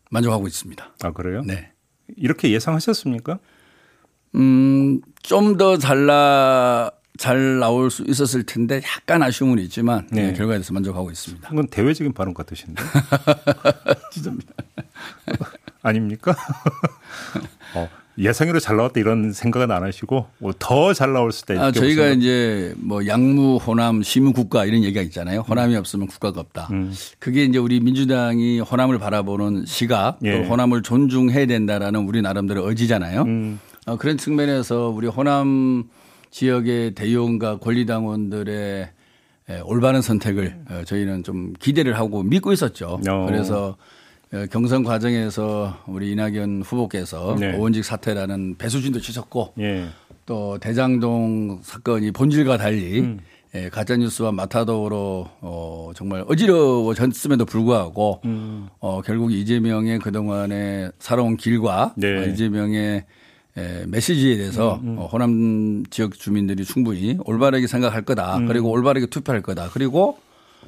만족하고 0.09 0.47
있습니다. 0.47 0.95
아, 1.03 1.11
그래요? 1.11 1.43
네. 1.45 1.69
이렇게 2.17 2.49
예상하셨습니까? 2.49 3.37
음, 4.35 5.01
좀 5.23 5.57
더 5.57 5.77
잘나 5.77 6.91
잘 7.17 7.59
나올 7.59 7.91
수 7.91 8.03
있었을 8.07 8.43
텐데 8.43 8.81
약간 8.97 9.21
아쉬움은 9.21 9.59
있지만 9.59 10.07
네. 10.11 10.27
네, 10.27 10.33
결과에 10.33 10.55
대해서 10.57 10.73
만족하고 10.73 11.11
있습니다. 11.11 11.49
그건 11.49 11.67
대외적인 11.67 12.13
발언 12.13 12.33
같으신데. 12.33 12.81
죄송합니다. 14.11 14.53
아닙니까? 15.83 16.35
어, 17.75 17.87
예상외로 18.17 18.59
잘 18.59 18.75
나왔다 18.77 18.99
이런 18.99 19.33
생각은 19.33 19.71
안 19.71 19.83
하시고 19.83 20.27
더잘 20.59 21.13
나올 21.13 21.31
수도 21.31 21.53
있다. 21.53 21.65
아, 21.65 21.71
저희가 21.71 22.07
이제 22.09 22.73
뭐 22.77 23.05
양무, 23.07 23.57
호남, 23.57 24.01
시무 24.03 24.33
국가 24.33 24.65
이런 24.65 24.83
얘기가 24.83 25.01
있잖아요. 25.01 25.41
호남이 25.41 25.75
없으면 25.75 26.07
국가가 26.07 26.41
없다. 26.41 26.69
음. 26.71 26.93
그게 27.19 27.43
이제 27.45 27.57
우리 27.59 27.79
민주당이 27.79 28.59
호남을 28.61 28.99
바라보는 28.99 29.65
시각, 29.65 30.19
또 30.19 30.27
예. 30.27 30.43
호남을 30.43 30.81
존중해야 30.83 31.45
된다라는 31.45 32.01
우리 32.01 32.21
나름대로 32.21 32.67
의지잖아요. 32.67 33.21
음. 33.23 33.59
어, 33.87 33.97
그런 33.97 34.17
측면에서 34.17 34.89
우리 34.89 35.07
호남 35.07 35.85
지역의 36.29 36.93
대의원과 36.95 37.57
권리당원들의 37.57 38.89
에, 39.49 39.59
올바른 39.61 40.01
선택을 40.01 40.55
어, 40.69 40.81
저희는 40.85 41.23
좀 41.23 41.53
기대를 41.59 41.97
하고 41.97 42.23
믿고 42.23 42.53
있었죠. 42.53 42.99
어. 43.07 43.25
그래서 43.25 43.75
어, 44.33 44.45
경선 44.51 44.83
과정에서 44.83 45.77
우리 45.87 46.11
이낙연 46.11 46.61
후보께서 46.61 47.35
네. 47.39 47.55
오원직 47.57 47.83
사퇴라는 47.83 48.57
배수진도 48.57 48.99
치셨고 49.01 49.53
예. 49.59 49.87
또 50.25 50.57
대장동 50.59 51.61
사건이 51.63 52.11
본질과 52.11 52.57
달리 52.57 52.99
음. 53.01 53.19
예, 53.53 53.67
가짜 53.67 53.97
뉴스와 53.97 54.31
마타도로 54.31 55.27
어, 55.41 55.91
정말 55.93 56.23
어지러워졌음에도 56.27 57.43
불구하고 57.45 58.21
음. 58.23 58.69
어, 58.79 59.01
결국 59.01 59.33
이재명의 59.33 59.99
그동안의 59.99 60.91
살아온 60.99 61.35
길과 61.35 61.95
네. 61.97 62.29
이재명의 62.31 63.03
에, 63.57 63.85
메시지에 63.85 64.37
대해서 64.37 64.79
어, 64.83 65.09
호남 65.11 65.83
지역 65.89 66.13
주민들이 66.13 66.63
충분히 66.63 67.17
올바르게 67.25 67.67
생각할 67.67 68.03
거다. 68.03 68.37
음. 68.37 68.47
그리고 68.47 68.69
올바르게 68.69 69.07
투표할 69.07 69.41
거다. 69.41 69.69
그리고 69.73 70.17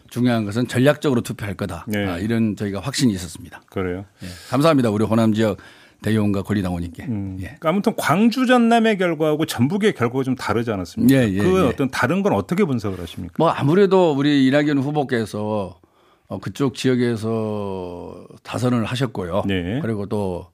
중요한 0.09 0.45
것은 0.45 0.67
전략적으로 0.67 1.21
투표할 1.21 1.55
거다. 1.55 1.85
네. 1.87 2.05
아, 2.05 2.17
이런 2.17 2.55
저희가 2.55 2.79
확신이 2.79 3.13
있었습니다. 3.13 3.61
그래요. 3.69 4.05
예. 4.21 4.27
감사합니다. 4.49 4.89
우리 4.89 5.05
호남 5.05 5.33
지역 5.33 5.57
대의원과 6.03 6.43
권리당원님께. 6.43 7.03
음. 7.05 7.37
예. 7.39 7.43
그러니까 7.45 7.69
아무튼 7.69 7.93
광주 7.95 8.45
전남의 8.45 8.97
결과하고 8.97 9.45
전북의 9.45 9.93
결과가 9.93 10.23
좀 10.23 10.35
다르지 10.35 10.69
않았습니까? 10.69 11.15
예, 11.15 11.31
예, 11.31 11.37
그 11.37 11.63
예. 11.63 11.69
어떤 11.69 11.89
다른 11.89 12.21
건 12.21 12.33
어떻게 12.33 12.65
분석을 12.65 12.99
하십니까? 12.99 13.35
뭐 13.37 13.49
아무래도 13.49 14.13
우리 14.13 14.45
이낙연 14.45 14.77
후보께서 14.79 15.79
어, 16.27 16.39
그쪽 16.39 16.75
지역에서 16.75 18.27
다선을 18.43 18.85
하셨고요. 18.85 19.43
네. 19.47 19.79
그리고 19.81 20.05
또 20.05 20.47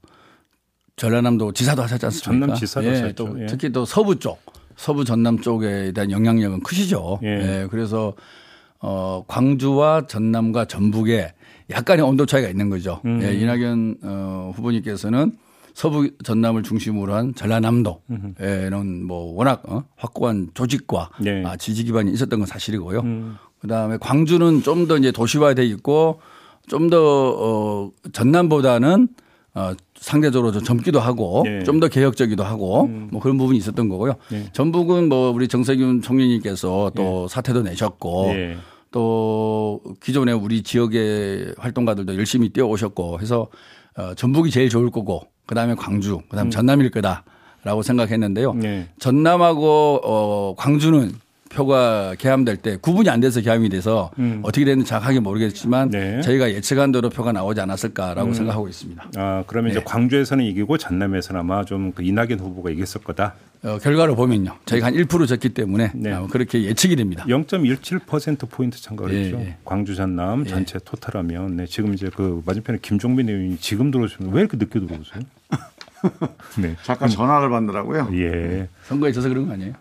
전라남도 0.99 1.53
지사도 1.53 1.81
하셨지 1.81 2.05
않습니까? 2.05 2.45
전남 2.45 2.55
지사도 2.59 2.85
예, 2.85 2.89
하셨죠. 2.91 3.15
또 3.15 3.41
예. 3.41 3.45
특히 3.47 3.71
또 3.71 3.85
서부 3.85 4.19
쪽, 4.19 4.39
서부 4.75 5.05
전남 5.05 5.39
쪽에 5.39 5.91
대한 5.93 6.11
영향력은 6.11 6.61
크시죠. 6.61 7.19
예. 7.23 7.27
예, 7.63 7.67
그래서 7.71 8.13
어, 8.81 9.23
광주와 9.27 10.07
전남과 10.07 10.65
전북에 10.65 11.33
약간의 11.69 12.03
온도 12.05 12.25
차이가 12.25 12.49
있는 12.49 12.69
거죠. 12.69 12.99
음. 13.05 13.21
예, 13.23 13.33
이낙연 13.33 13.97
어, 14.03 14.51
후보님께서는 14.55 15.31
서부 15.73 16.09
전남을 16.23 16.63
중심으로 16.63 17.13
한 17.13 17.33
전라남도에는 17.35 19.05
뭐 19.05 19.33
워낙 19.35 19.61
어, 19.67 19.83
확고한 19.95 20.49
조직과 20.53 21.11
네. 21.21 21.43
아, 21.45 21.55
지지 21.55 21.83
기반이 21.85 22.11
있었던 22.11 22.39
건 22.39 22.45
사실이고요. 22.45 22.99
음. 23.01 23.37
그다음에 23.61 23.97
광주는 23.99 24.61
좀 24.63 24.87
더 24.87 24.97
이제 24.97 25.11
도시화돼 25.11 25.65
있고 25.65 26.19
좀 26.67 26.89
더 26.89 26.97
어, 27.37 27.91
전남보다는 28.11 29.07
어, 29.59 29.73
상대적으로 29.95 30.53
좀 30.53 30.63
젊기도 30.63 31.01
하고 31.01 31.43
예. 31.45 31.63
좀더 31.63 31.89
개혁적이기도 31.89 32.45
하고 32.45 32.87
뭐 33.11 33.19
그런 33.19 33.37
부분이 33.37 33.57
있었던 33.57 33.89
거고요. 33.89 34.13
예. 34.31 34.45
전북은 34.53 35.09
뭐 35.09 35.31
우리 35.31 35.49
정세균 35.49 36.01
총리님께서 36.01 36.93
또 36.95 37.27
내셨고 37.61 38.27
예. 38.29 38.57
또 38.91 39.81
기존에 40.01 40.31
우리 40.31 40.63
지역의 40.63 41.55
활동가들도 41.57 42.15
열심히 42.15 42.49
뛰어오셨고 42.49 43.19
해서 43.19 43.49
어, 43.97 44.13
전북이 44.15 44.49
제일 44.49 44.69
좋을 44.69 44.91
거고 44.91 45.23
그다음에 45.45 45.75
광주 45.75 46.19
그다음에 46.29 46.51
전남일 46.51 46.89
거다라고 46.91 47.81
생각했는데요. 47.83 48.53
네. 48.53 48.87
전남하고 48.97 49.99
어, 50.05 50.55
광주는 50.57 51.11
표가 51.49 52.15
개함될 52.17 52.57
때 52.57 52.77
구분이 52.77 53.09
안 53.09 53.19
돼서 53.19 53.41
개함이 53.41 53.69
돼서 53.69 54.11
어떻게 54.43 54.65
됐는지 54.65 54.89
정확하게 54.89 55.19
모르겠지만 55.19 55.87
음. 55.87 55.91
네. 55.91 56.15
음. 56.17 56.21
저희가 56.21 56.51
예측한 56.51 56.91
대로 56.91 57.09
표가 57.09 57.31
나오지 57.31 57.59
않았을까라고 57.61 58.33
생각하고 58.33 58.67
있습니다. 58.67 59.11
아, 59.17 59.43
그러면 59.47 59.71
네. 59.71 59.77
이제 59.77 59.83
광주에서는 59.83 60.45
이기고 60.45 60.77
전남에서는 60.77 61.39
아마 61.41 61.65
좀 61.65 61.89
그 61.99 62.03
이낙연 62.03 62.39
후보가 62.39 62.69
이겼을 62.69 63.01
거다. 63.01 63.35
어, 63.63 63.77
결과를 63.77 64.15
보면요. 64.15 64.55
저희가 64.65 64.87
한 64.87 64.93
1% 64.93 65.27
졌기 65.27 65.49
때문에 65.49 65.91
네. 65.95 66.13
어, 66.13 66.27
그렇게 66.29 66.63
예측이 66.63 66.95
됩니다. 66.95 67.25
0.17% 67.27 68.49
포인트 68.49 68.81
참가를 68.81 69.13
예, 69.15 69.19
했죠. 69.23 69.37
예. 69.39 69.57
광주 69.65 69.95
전남 69.95 70.45
전체 70.45 70.79
토탈하면 70.79 71.57
네, 71.57 71.65
지금 71.65 71.93
이제 71.93 72.09
그 72.15 72.41
맞은편에 72.45 72.79
김종민 72.81 73.27
의원이 73.27 73.57
지금 73.57 73.91
들어오시면 73.91 74.33
왜 74.33 74.41
이렇게 74.41 74.55
늦게 74.57 74.79
들어오세요? 74.79 75.23
네. 76.61 76.75
잠깐 76.83 77.09
전화를 77.09 77.49
받느라고요. 77.49 78.09
예. 78.13 78.69
선거에 78.83 79.11
져서 79.11 79.27
그런 79.29 79.47
거 79.47 79.53
아니에요? 79.53 79.73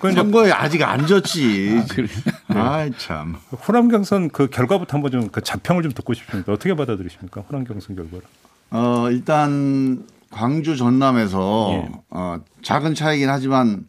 그 0.00 0.12
선거에 0.12 0.52
아직 0.52 0.82
안 0.82 1.06
졌지. 1.06 1.82
그래요? 1.90 2.08
아이 2.48 2.90
참. 2.98 3.36
호남 3.66 3.88
경선 3.88 4.30
그 4.30 4.48
결과부터 4.48 4.96
한번 4.96 5.10
좀 5.10 5.28
그 5.32 5.42
자평을 5.42 5.82
좀 5.82 5.92
듣고 5.92 6.14
싶습니다. 6.14 6.52
어떻게 6.52 6.74
받아들이십니까? 6.74 7.42
호남 7.42 7.64
경선 7.64 7.96
결과를. 7.96 8.22
어 8.70 9.08
일단 9.10 10.04
광주 10.30 10.76
전남에서 10.76 11.70
예. 11.72 11.88
어, 12.10 12.38
작은 12.62 12.94
차이긴 12.94 13.28
하지만 13.30 13.86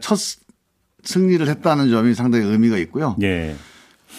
첫 0.00 0.18
승리를 1.02 1.46
했다는 1.48 1.90
점이 1.90 2.14
상당히 2.14 2.44
의미가 2.44 2.76
있고요. 2.78 3.16
예. 3.22 3.56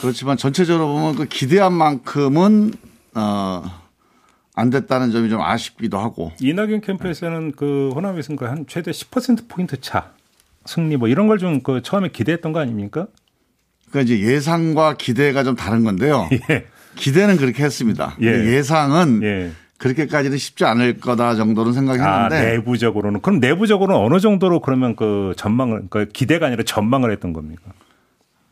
그렇지만 0.02 0.38
전체적으로 0.38 0.88
보면 0.88 1.16
그 1.16 1.26
기대한 1.26 1.74
만큼은 1.74 2.74
어, 3.16 3.64
안 4.60 4.70
됐다는 4.70 5.12
점이 5.12 5.30
좀 5.30 5.42
아쉽기도 5.42 5.98
하고 6.00 6.32
이낙연 6.42 6.82
캠프에서는 6.82 7.54
그 7.54 7.92
호남의 7.96 8.24
선거 8.24 8.48
한 8.48 8.66
최대 8.68 8.92
10% 8.92 9.48
포인트 9.48 9.80
차 9.82 10.12
승리 10.66 10.98
뭐 10.98 11.08
이런 11.08 11.28
걸 11.28 11.38
좀 11.40 11.62
그 11.64 11.82
처음에 11.82 12.10
기대했던 12.10 12.52
거 12.52 12.60
아닙니까? 12.60 13.08
그러니까 13.90 14.14
이제 14.14 14.22
예상과 14.24 14.96
기대가 14.98 15.44
좀 15.44 15.56
다른 15.56 15.84
건데요. 15.84 16.30
예. 16.52 16.66
기대는 16.96 17.38
그렇게 17.38 17.64
했습니다. 17.64 18.16
예. 18.22 18.28
예상은 18.28 19.24
예. 19.24 19.52
그렇게까지는 19.78 20.38
쉽지 20.38 20.66
않을 20.66 20.98
거다 21.00 21.36
정도는 21.36 21.72
아, 21.72 21.74
생각했는데 21.74 22.52
내부적으로는 22.58 23.22
그럼 23.22 23.40
내부적으로는 23.40 24.02
어느 24.06 24.20
정도로 24.20 24.60
그러면 24.60 24.96
그 24.98 25.34
전망을 25.38 25.84
그 25.90 26.06
기대가 26.10 26.48
아니라 26.48 26.64
전망을 26.64 27.12
했던 27.14 27.32
겁니까? 27.32 27.72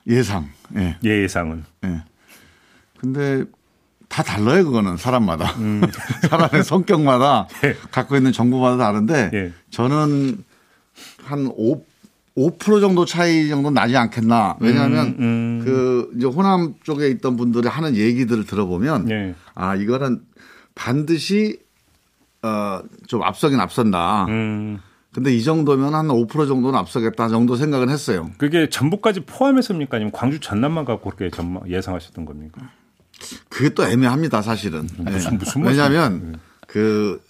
예상. 0.07 0.47
예. 0.77 0.95
예상은. 1.03 1.65
예. 1.83 2.01
근데 2.97 3.43
다 4.07 4.23
달라요, 4.23 4.65
그거는 4.65 4.97
사람마다. 4.97 5.51
음. 5.57 5.81
사람의 6.29 6.63
성격마다 6.63 7.47
갖고 7.91 8.15
있는 8.15 8.31
정보마다 8.31 8.77
다른데 8.77 9.31
예. 9.33 9.53
저는 9.69 10.43
한 11.23 11.51
5, 11.55 11.81
5% 12.37 12.81
정도 12.81 13.05
차이 13.05 13.49
정도 13.49 13.69
나지 13.69 13.97
않겠나. 13.97 14.57
왜냐하면 14.59 15.15
음, 15.19 15.61
그 15.65 16.11
이제 16.15 16.27
호남 16.27 16.75
쪽에 16.83 17.09
있던 17.09 17.35
분들이 17.35 17.67
하는 17.67 17.95
얘기들을 17.95 18.45
들어보면 18.45 19.09
예. 19.09 19.35
아, 19.55 19.75
이거는 19.75 20.21
반드시 20.75 21.59
어, 22.43 22.81
좀 23.07 23.23
앞서긴 23.23 23.59
앞선다. 23.59 24.25
음. 24.29 24.79
근데 25.13 25.33
이 25.33 25.43
정도면 25.43 25.95
한 25.95 26.07
5% 26.07 26.47
정도는 26.47 26.77
앞서겠다 26.77 27.27
정도 27.29 27.55
생각은 27.55 27.89
했어요. 27.89 28.29
그게 28.37 28.69
전북까지 28.69 29.21
포함해서입니까? 29.21 29.97
아니면 29.97 30.11
광주 30.11 30.39
전남만 30.39 30.85
갖고 30.85 31.09
그렇게 31.09 31.35
예상하셨던 31.67 32.25
겁니까? 32.25 32.69
그게 33.49 33.69
또 33.69 33.83
애매합니다, 33.83 34.41
사실은. 34.41 34.87
음, 34.99 35.05
무슨- 35.05 35.33
예. 35.33 35.37
무슨 35.37 35.63
왜냐하면 35.63 36.39
그, 36.67 37.21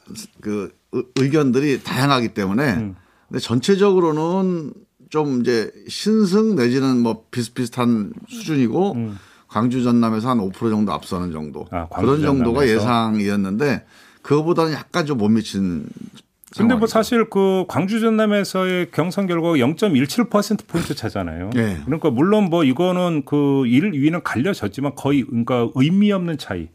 그 0.41 0.71
의- 0.91 1.03
의견들이 1.15 1.83
다양하기 1.83 2.29
때문에 2.29 2.73
음. 2.75 2.95
근데 3.27 3.39
전체적으로는 3.39 4.73
좀 5.09 5.41
이제 5.41 5.71
신승 5.87 6.55
내지는 6.55 7.01
뭐 7.01 7.25
비슷비슷한 7.31 8.11
수준이고 8.27 8.95
광주 9.47 9.81
전남에서 9.83 10.29
한 10.29 10.39
5% 10.39 10.69
정도 10.69 10.91
앞서는 10.91 11.31
정도 11.31 11.61
음. 11.71 11.77
아, 11.77 11.87
그런 11.87 12.21
정도가 12.21 12.61
전남에서? 12.61 12.73
예상이었는데 12.73 13.85
그거보다는 14.21 14.73
약간 14.73 15.05
좀 15.05 15.17
못 15.17 15.29
미친. 15.29 15.85
근데 16.55 16.75
뭐. 16.75 16.87
사실 16.87 17.29
그 17.29 17.65
광주 17.67 17.99
전남에서의 17.99 18.91
경선 18.91 19.27
결과가 19.27 19.55
0.17% 19.57 20.67
포인트 20.67 20.95
차잖아요. 20.95 21.49
예. 21.55 21.77
그러니까 21.85 22.09
물론 22.09 22.45
뭐 22.45 22.63
이거는 22.63 23.23
그 23.25 23.65
1, 23.67 23.91
2위는 23.91 24.21
갈려졌지만 24.23 24.95
거의 24.95 25.23
그러니까 25.23 25.69
의미 25.75 26.11
없는 26.11 26.37
차이. 26.37 26.69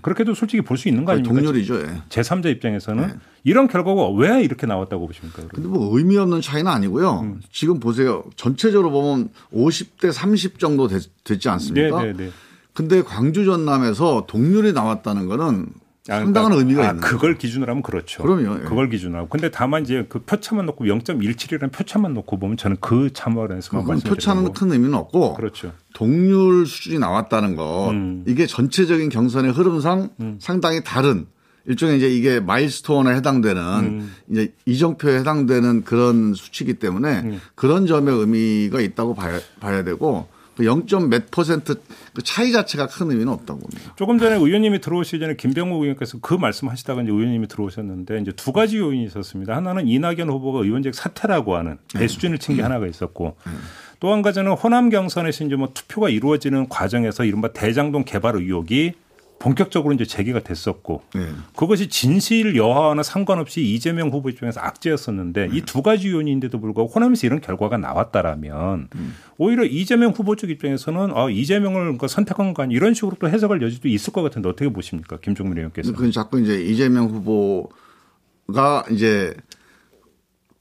그렇게도 0.00 0.32
솔직히 0.32 0.62
볼 0.62 0.78
수 0.78 0.88
있는 0.88 1.04
거 1.04 1.12
아닙니까? 1.12 1.34
동률이죠. 1.34 1.80
예. 1.80 2.02
제3자 2.08 2.46
입장에서는 2.46 3.18
이런 3.44 3.68
결과가 3.68 4.08
왜 4.12 4.42
이렇게 4.42 4.66
나왔다고 4.66 5.06
보십니까? 5.06 5.42
그러면? 5.46 5.50
근데 5.52 5.68
뭐 5.68 5.98
의미 5.98 6.16
없는 6.16 6.40
차이는 6.40 6.70
아니고요. 6.70 7.20
음. 7.20 7.40
지금 7.52 7.78
보세요. 7.78 8.24
전체적으로 8.36 8.90
보면 8.90 9.28
50대 9.52 10.10
30 10.10 10.58
정도 10.58 10.88
됐, 10.88 11.02
지 11.38 11.48
않습니까? 11.50 12.02
네, 12.02 12.12
네, 12.14 12.24
네. 12.24 12.30
근데 12.72 13.02
광주 13.02 13.44
전남에서 13.44 14.24
동률이 14.26 14.72
나왔다는 14.72 15.26
거는 15.26 15.66
아, 15.66 15.87
상당한 16.08 16.52
그러니까, 16.52 16.56
의미가 16.56 16.82
아, 16.82 16.90
있는 16.90 17.00
그걸 17.02 17.36
기준으로 17.36 17.70
하면 17.70 17.82
그렇죠. 17.82 18.22
그럼요, 18.22 18.60
예. 18.60 18.64
그걸 18.64 18.88
기준으로 18.88 19.18
하고. 19.18 19.28
근데 19.28 19.50
다만 19.50 19.82
이제 19.82 20.06
그 20.08 20.20
표차만 20.20 20.64
놓고 20.66 20.86
0.17이라는 20.86 21.70
표차만 21.70 22.14
놓고 22.14 22.38
보면 22.38 22.56
저는 22.56 22.78
그 22.80 23.12
참화에서 23.12 23.78
그건 23.78 24.00
표차는 24.00 24.52
큰 24.52 24.72
의미는 24.72 24.94
없고 24.94 25.34
그렇죠. 25.34 25.72
동률 25.94 26.66
수준이 26.66 26.98
나왔다는 26.98 27.56
것 27.56 27.90
음. 27.90 28.24
이게 28.26 28.46
전체적인 28.46 29.10
경선의 29.10 29.52
흐름상 29.52 30.10
상당히 30.38 30.82
다른 30.82 31.26
일종의 31.66 31.98
이제 31.98 32.08
이게 32.08 32.40
마일스톤에 32.40 33.14
해당되는 33.16 33.62
음. 33.62 34.12
이제 34.30 34.54
이정표에 34.64 35.18
해당되는 35.18 35.84
그런 35.84 36.32
수치이기 36.32 36.74
때문에 36.74 37.20
음. 37.20 37.40
그런 37.54 37.86
점에 37.86 38.10
의미가 38.10 38.80
있다고 38.80 39.14
봐야, 39.14 39.38
봐야 39.60 39.84
되고 39.84 40.28
그 40.58 40.64
0. 40.64 41.08
몇 41.08 41.30
퍼센트 41.30 41.76
그 42.12 42.22
차이 42.22 42.50
자체가 42.50 42.88
큰 42.88 43.12
의미는 43.12 43.32
없다고 43.32 43.60
봅니다. 43.60 43.94
조금 43.94 44.18
전에 44.18 44.34
의원님이 44.34 44.80
들어오시기 44.80 45.20
전에 45.20 45.36
김병욱 45.36 45.82
의원께서 45.82 46.18
그 46.20 46.34
말씀하시다가 46.34 47.02
이제 47.02 47.12
의원님이 47.12 47.46
들어오셨는데 47.46 48.18
이제 48.18 48.32
두 48.32 48.50
가지 48.50 48.78
요인이 48.78 49.04
있었습니다. 49.04 49.54
하나는 49.54 49.86
이낙연 49.86 50.28
후보가 50.28 50.64
의원직 50.64 50.96
사퇴라고 50.96 51.54
하는 51.54 51.78
배수준을 51.94 52.38
친게 52.38 52.62
하나가 52.62 52.88
있었고 52.88 53.36
또한 54.00 54.20
가지는 54.22 54.50
호남 54.52 54.90
경선에서 54.90 55.44
이제 55.44 55.54
뭐 55.54 55.70
투표가 55.72 56.08
이루어지는 56.08 56.68
과정에서 56.68 57.24
이른바 57.24 57.52
대장동 57.52 58.02
개발 58.02 58.34
의혹이 58.34 58.94
본격적으로 59.38 59.94
이제 59.94 60.04
제기가 60.04 60.40
됐었고 60.40 61.02
네. 61.14 61.28
그것이 61.54 61.88
진실 61.88 62.56
여하와는 62.56 63.02
상관없이 63.02 63.62
이재명 63.62 64.10
후보 64.10 64.28
입장에서 64.28 64.60
악재였었는데 64.60 65.50
이두 65.52 65.82
가지 65.82 66.10
요인인데도 66.10 66.60
불구하고 66.60 66.92
호남에서 66.92 67.26
이런 67.26 67.40
결과가 67.40 67.78
나왔다라면 67.78 68.88
오히려 69.36 69.64
이재명 69.64 70.10
후보 70.10 70.34
쪽 70.34 70.50
입장에서는 70.50 71.12
아, 71.14 71.30
이재명을 71.30 71.80
그러니까 71.82 72.08
선택한 72.08 72.54
거 72.54 72.64
아니 72.64 72.74
이런 72.74 72.94
식으로 72.94 73.16
또 73.20 73.28
해석할 73.28 73.62
여지도 73.62 73.88
있을 73.88 74.12
것 74.12 74.22
같은데 74.22 74.48
어떻게 74.48 74.68
보십니까? 74.70 75.18
김종민 75.20 75.58
의원께서? 75.58 75.92
그건 75.92 76.10
자꾸 76.10 76.40
이제 76.40 76.60
이재명 76.60 77.06
후보가 77.06 78.86
이제 78.90 79.34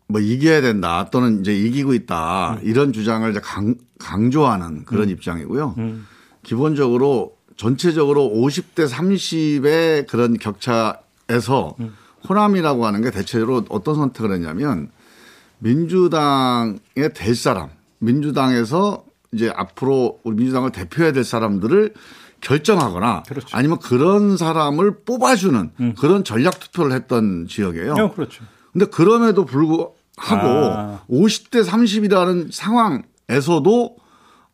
뭐 0.08 0.22
이겨야 0.22 0.62
된다 0.62 1.10
또는 1.12 1.42
이제 1.42 1.54
이기고 1.54 1.94
있다 1.94 2.60
이런 2.64 2.94
주장을 2.94 3.30
이제 3.30 3.40
강, 3.42 3.76
강조하는 3.98 4.86
그런 4.86 5.10
입장이고요. 5.10 5.76
기본적으로 6.44 7.37
전체적으로 7.58 8.32
50대 8.34 8.90
30의 8.90 10.08
그런 10.08 10.38
격차에서 10.38 11.76
호남이라고 12.30 12.86
하는 12.86 13.02
게 13.02 13.12
대체로 13.12 13.66
어떤 13.70 13.96
선택을 13.96 14.32
했냐면 14.34 14.90
민주당에 15.60 17.10
될 17.14 17.36
사람, 17.36 17.70
민주당에서 18.00 19.04
이제 19.34 19.52
앞으로 19.54 20.20
우리 20.24 20.36
민주당을 20.38 20.72
대표해야 20.72 21.12
될 21.12 21.24
사람들을 21.24 21.94
결정하거나 22.42 23.24
그렇죠. 23.24 23.48
아니면 23.52 23.80
그런 23.80 24.38
사람을 24.38 25.00
뽑아주는 25.04 25.96
그런 26.00 26.24
전략 26.24 26.60
투표를 26.60 26.92
했던 26.94 27.48
지역이에요. 27.48 27.94
네, 27.96 28.12
그렇죠. 28.16 28.44
근데 28.72 28.86
그럼에도 28.86 29.46
불구하고 29.46 29.94
아. 30.18 31.02
50대 31.10 31.66
30이라는 31.66 32.52
상황에서도 32.52 33.98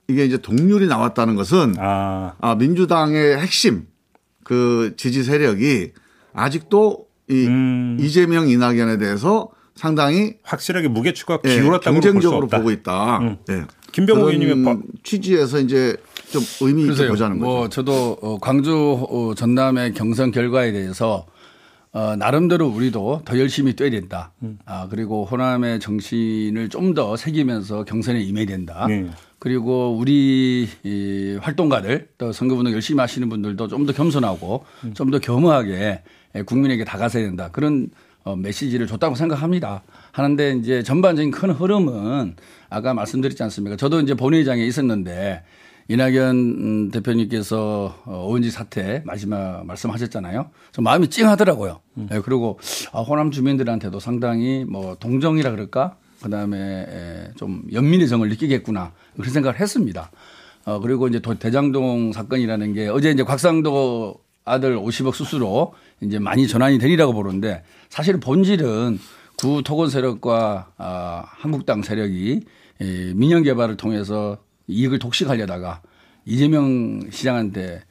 이게 0.07 0.25
이제 0.25 0.37
동률이 0.37 0.87
나왔다는 0.87 1.35
것은 1.35 1.75
아, 1.79 2.33
아, 2.39 2.55
민주당의 2.55 3.37
핵심 3.37 3.87
그 4.43 4.93
지지 4.97 5.23
세력이 5.23 5.91
아직도 6.33 7.07
이 7.29 7.45
음. 7.47 7.97
이재명 7.99 8.49
이낙연에 8.49 8.97
대해서 8.97 9.49
상당히 9.75 10.35
확실하게 10.43 10.87
무게추가 10.89 11.39
예, 11.45 11.55
기울었다고 11.55 11.93
볼수 11.95 12.07
경쟁적으로 12.11 12.43
없다. 12.45 12.57
보고 12.57 12.71
있다. 12.71 13.17
음. 13.19 13.37
예. 13.49 13.63
김병호 13.91 14.29
의원님의 14.29 14.77
취지에서 15.03 15.59
이제 15.59 15.95
좀 16.31 16.41
의미 16.61 16.83
있게. 16.83 17.07
보자는 17.07 17.39
거죠. 17.39 17.49
뭐 17.49 17.69
저도 17.69 18.17
어, 18.21 18.37
광주 18.39 18.73
어, 19.09 19.33
전남의 19.35 19.93
경선 19.93 20.31
결과에 20.31 20.71
대해서 20.71 21.25
어, 21.91 22.15
나름대로 22.17 22.67
우리도 22.67 23.21
더 23.23 23.39
열심히 23.39 23.73
뛰어야 23.75 23.91
된다. 23.91 24.31
음. 24.41 24.57
아, 24.65 24.87
그리고 24.89 25.25
호남의 25.25 25.79
정신을 25.79 26.69
좀 26.69 26.93
더 26.95 27.15
새기면서 27.15 27.83
경선에 27.85 28.19
임해야 28.21 28.45
된다. 28.47 28.85
네. 28.87 29.09
그리고 29.43 29.93
우리 29.99 30.69
이 30.83 31.37
활동가들 31.41 32.07
또 32.17 32.31
선거운동 32.31 32.71
열심히 32.71 33.01
하시는 33.01 33.27
분들도 33.27 33.67
좀 33.67 33.85
더 33.85 33.91
겸손하고 33.91 34.63
음. 34.85 34.93
좀더 34.93 35.19
겸허하게 35.19 36.01
국민에게 36.45 36.85
다가서야 36.85 37.25
된다. 37.25 37.49
그런 37.51 37.89
어, 38.23 38.37
메시지를 38.37 38.87
줬다고 38.87 39.15
생각합니다. 39.15 39.83
하는데 40.13 40.53
이제 40.53 40.81
전반적인 40.81 41.31
큰 41.31 41.49
흐름은 41.49 42.37
아까 42.69 42.93
말씀드렸지 42.93 43.43
않습니까? 43.43 43.75
저도 43.75 43.99
이제 43.99 44.13
본회의장에 44.13 44.65
있었는데 44.65 45.43
이낙연 45.89 46.35
음, 46.37 46.91
대표님께서 46.91 47.99
어, 48.05 48.25
오은지 48.29 48.49
사태 48.49 49.01
마지막 49.05 49.65
말씀하셨잖아요. 49.65 50.51
좀 50.71 50.85
마음이 50.85 51.09
찡하더라고요. 51.09 51.81
예, 52.13 52.21
그리고 52.23 52.59
아, 52.93 53.01
호남 53.01 53.29
주민들한테도 53.29 53.99
상당히 53.99 54.63
뭐 54.63 54.95
동정이라 55.01 55.51
그럴까? 55.51 55.97
그다음에 56.23 56.57
에, 56.87 57.31
좀 57.35 57.63
연민의 57.71 58.07
정을 58.07 58.29
느끼겠구나 58.29 58.93
그런 59.15 59.31
생각을 59.31 59.59
했습니다. 59.59 60.09
어, 60.65 60.79
그리고 60.79 61.07
이제 61.07 61.19
도- 61.19 61.37
대장동 61.37 62.13
사건이라는 62.13 62.73
게 62.73 62.87
어제 62.87 63.11
이제 63.11 63.23
곽상도 63.23 64.15
아들 64.45 64.77
50억 64.77 65.13
수수로 65.13 65.73
이제 66.01 66.19
많이 66.19 66.47
전환이 66.47 66.79
되리라고 66.79 67.13
보는데 67.13 67.63
사실 67.89 68.19
본질은 68.19 68.99
구 69.37 69.61
토건 69.63 69.89
세력과 69.89 70.71
아, 70.77 71.23
한국당 71.27 71.81
세력이 71.83 72.41
이 72.81 73.13
민영 73.15 73.43
개발을 73.43 73.77
통해서 73.77 74.37
이익을 74.67 74.99
독식하려다가 74.99 75.81
이재명 76.25 77.01
시장한테 77.11 77.81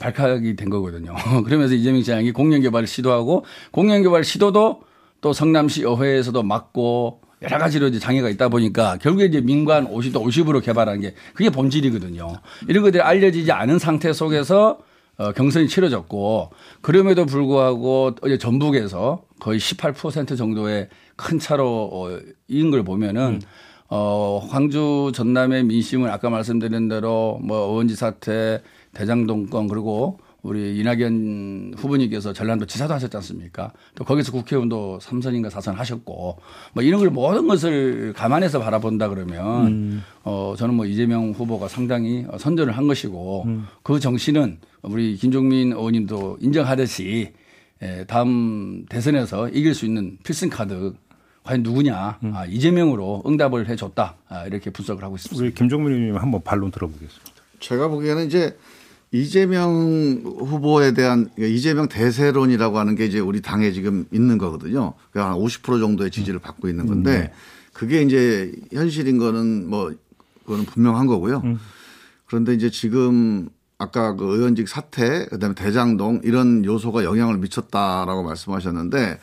발칵이 0.00 0.56
된 0.56 0.70
거거든요. 0.70 1.14
그러면서 1.44 1.74
이재명 1.74 2.00
시장이 2.00 2.32
공영 2.32 2.60
개발을 2.62 2.86
시도하고 2.86 3.44
공영 3.70 4.02
개발 4.02 4.24
시도도 4.24 4.82
또 5.20 5.32
성남시 5.32 5.82
의회에서도 5.82 6.42
막고 6.42 7.20
여러 7.42 7.58
가지로 7.58 7.88
이제 7.88 7.98
장애가 7.98 8.28
있다 8.30 8.48
보니까 8.48 8.96
결국에 8.98 9.26
이제 9.26 9.40
민관 9.40 9.88
50도 9.88 10.24
50으로 10.24 10.62
개발한 10.62 11.00
게 11.00 11.14
그게 11.34 11.50
본질이거든요. 11.50 12.40
이런 12.68 12.82
것들이 12.82 13.02
알려지지 13.02 13.52
않은 13.52 13.78
상태 13.78 14.12
속에서 14.12 14.78
어, 15.18 15.32
경선이 15.32 15.68
치러졌고 15.68 16.50
그럼에도 16.82 17.24
불구하고 17.24 18.16
어제 18.20 18.36
전북에서 18.38 19.22
거의 19.40 19.58
18% 19.58 20.36
정도의 20.36 20.88
큰 21.16 21.38
차로 21.38 21.90
어, 21.92 22.18
이긴 22.48 22.70
걸 22.70 22.84
보면은 22.84 23.40
어, 23.88 24.46
광주 24.50 25.12
전남의 25.14 25.64
민심은 25.64 26.10
아까 26.10 26.28
말씀드린 26.28 26.88
대로 26.88 27.38
뭐 27.42 27.58
어원지 27.58 27.96
사태, 27.96 28.62
대장동 28.92 29.46
건 29.46 29.68
그리고 29.68 30.18
우리 30.46 30.78
이낙연 30.78 31.74
후보님께서 31.76 32.32
전라도 32.32 32.66
지사도 32.66 32.94
하셨지 32.94 33.16
않습니까? 33.16 33.72
또 33.94 34.04
거기서 34.04 34.32
국회의원도 34.32 35.00
3선인가 35.02 35.50
4선 35.50 35.74
하셨고 35.74 36.38
뭐 36.72 36.82
이런 36.82 37.00
걸 37.00 37.10
모든 37.10 37.48
것을 37.48 38.12
감안해서 38.14 38.60
바라본다 38.60 39.08
그러면 39.08 40.02
어 40.22 40.54
저는 40.56 40.74
뭐 40.74 40.86
이재명 40.86 41.32
후보가 41.32 41.68
상당히 41.68 42.24
어, 42.28 42.38
선전을 42.38 42.76
한 42.76 42.86
것이고 42.86 43.46
그 43.82 43.98
정신은 43.98 44.58
우리 44.82 45.16
김종민 45.16 45.72
의원님도 45.72 46.38
인정하듯이 46.40 47.32
에, 47.82 48.04
다음 48.04 48.86
대선에서 48.88 49.48
이길 49.48 49.74
수 49.74 49.84
있는 49.84 50.16
필승 50.24 50.48
카드 50.48 50.94
과연 51.42 51.62
누구냐 51.62 52.18
아, 52.32 52.46
이재명으로 52.46 53.22
응답을 53.26 53.68
해줬다 53.68 54.16
아, 54.28 54.46
이렇게 54.46 54.70
분석을 54.70 55.02
하고 55.04 55.16
있습니다. 55.16 55.42
우리 55.42 55.54
김종민 55.54 55.92
의원님 55.92 56.16
한번 56.16 56.42
반론 56.42 56.70
들어보겠습니다. 56.70 57.32
제가 57.60 57.88
보기에는 57.88 58.26
이제 58.26 58.56
이재명 59.12 60.22
후보에 60.24 60.92
대한 60.92 61.30
그러니까 61.34 61.56
이재명 61.56 61.88
대세론이라고 61.88 62.78
하는 62.78 62.96
게 62.96 63.06
이제 63.06 63.18
우리 63.18 63.40
당에 63.40 63.72
지금 63.72 64.06
있는 64.12 64.38
거거든요. 64.38 64.94
그러니까 65.10 65.36
한50% 65.36 65.80
정도의 65.80 66.10
지지를 66.10 66.40
받고 66.40 66.68
있는 66.68 66.86
건데 66.86 67.32
그게 67.72 68.02
이제 68.02 68.52
현실인 68.72 69.18
거는 69.18 69.68
뭐 69.68 69.92
그거는 70.44 70.64
분명한 70.64 71.06
거고요. 71.06 71.42
그런데 72.26 72.54
이제 72.54 72.70
지금 72.70 73.48
아까 73.78 74.16
그 74.16 74.36
의원직 74.36 74.68
사태 74.68 75.26
그다음에 75.26 75.54
대장동 75.54 76.22
이런 76.24 76.64
요소가 76.64 77.04
영향을 77.04 77.38
미쳤다라고 77.38 78.22
말씀하셨는데 78.22 79.20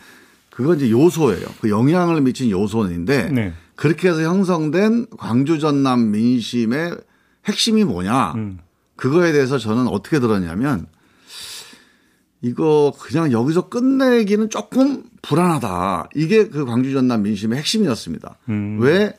그건 0.49 0.77
이제 0.77 0.91
요소예요. 0.91 1.45
그 1.59 1.69
영향을 1.69 2.21
미친 2.21 2.49
요소인데 2.49 3.29
네. 3.31 3.53
그렇게 3.75 4.09
해서 4.09 4.21
형성된 4.21 5.07
광주 5.17 5.59
전남 5.59 6.11
민심의 6.11 6.95
핵심이 7.47 7.83
뭐냐? 7.83 8.35
그거에 9.03 9.33
대해서 9.33 9.57
저는 9.57 9.89
어떻게 9.89 10.21
들었냐면 10.21 10.87
이거 12.41 12.93
그냥 12.97 13.33
여기서 13.33 13.67
끝내기는 13.67 14.49
조금 14.49 15.03
불안하다. 15.21 16.07
이게 16.15 16.47
그 16.47 16.63
광주 16.63 16.93
전남 16.93 17.23
민심의 17.23 17.59
핵심이었습니다. 17.59 18.37
왜 18.79 19.13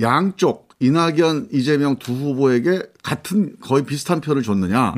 양쪽 0.00 0.68
이낙연, 0.80 1.50
이재명 1.52 2.00
두 2.00 2.14
후보에게 2.14 2.82
같은 3.04 3.54
거의 3.60 3.84
비슷한 3.84 4.20
표를 4.20 4.42
줬느냐? 4.42 4.94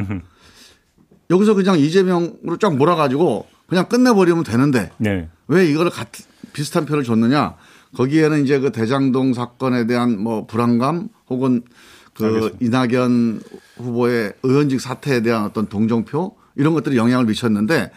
여기서 1.28 1.52
그냥 1.52 1.78
이재명으로 1.78 2.56
쫙 2.58 2.74
몰아가지고 2.74 3.46
그냥 3.66 3.90
끝내버리면 3.90 4.44
되는데 4.44 4.90
네. 4.96 5.28
왜 5.48 5.66
이거를 5.66 5.90
같은 5.90 6.24
비슷한 6.54 6.86
표를 6.86 7.04
줬느냐? 7.04 7.56
거기에는 7.94 8.42
이제 8.42 8.58
그 8.58 8.72
대장동 8.72 9.34
사건에 9.34 9.86
대한 9.86 10.18
뭐 10.18 10.46
불안감 10.46 11.10
혹은 11.28 11.62
그 12.28 12.34
알겠습니다. 12.34 12.58
이낙연 12.60 13.42
후보의 13.76 14.34
의원직 14.42 14.80
사태에 14.80 15.22
대한 15.22 15.44
어떤 15.44 15.68
동정표 15.68 16.36
이런 16.56 16.74
것들이 16.74 16.96
영향을 16.96 17.26
미쳤는데 17.26 17.90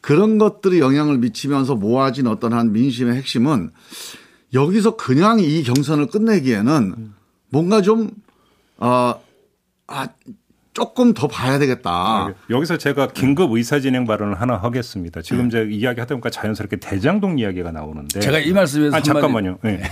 그런 0.00 0.38
것들이 0.38 0.80
영향을 0.80 1.18
미치면서 1.18 1.74
모아진 1.74 2.26
어떤 2.26 2.52
한 2.52 2.72
민심의 2.72 3.14
핵심은 3.16 3.70
여기서 4.54 4.96
그냥 4.96 5.40
이 5.40 5.62
경선을 5.62 6.06
끝내기에는 6.08 7.12
뭔가 7.50 7.82
좀, 7.82 8.10
어, 8.78 9.14
아, 9.86 10.08
조금 10.80 11.12
더 11.12 11.28
봐야 11.28 11.58
되겠다. 11.58 12.32
여기서 12.48 12.78
제가 12.78 13.08
긴급 13.08 13.52
의사 13.52 13.80
진행 13.80 14.06
발언을 14.06 14.40
하나 14.40 14.56
하겠습니다. 14.56 15.20
지금 15.20 15.50
제가 15.50 15.64
이야기 15.70 16.00
하다 16.00 16.14
보니까 16.14 16.30
자연스럽게 16.30 16.76
대장동 16.76 17.38
이야기가 17.38 17.70
나오는데. 17.70 18.20
제가 18.20 18.38
이 18.38 18.50
말씀에서 18.52 18.96
아, 18.96 19.02
잠깐만요. 19.02 19.58
네. 19.62 19.82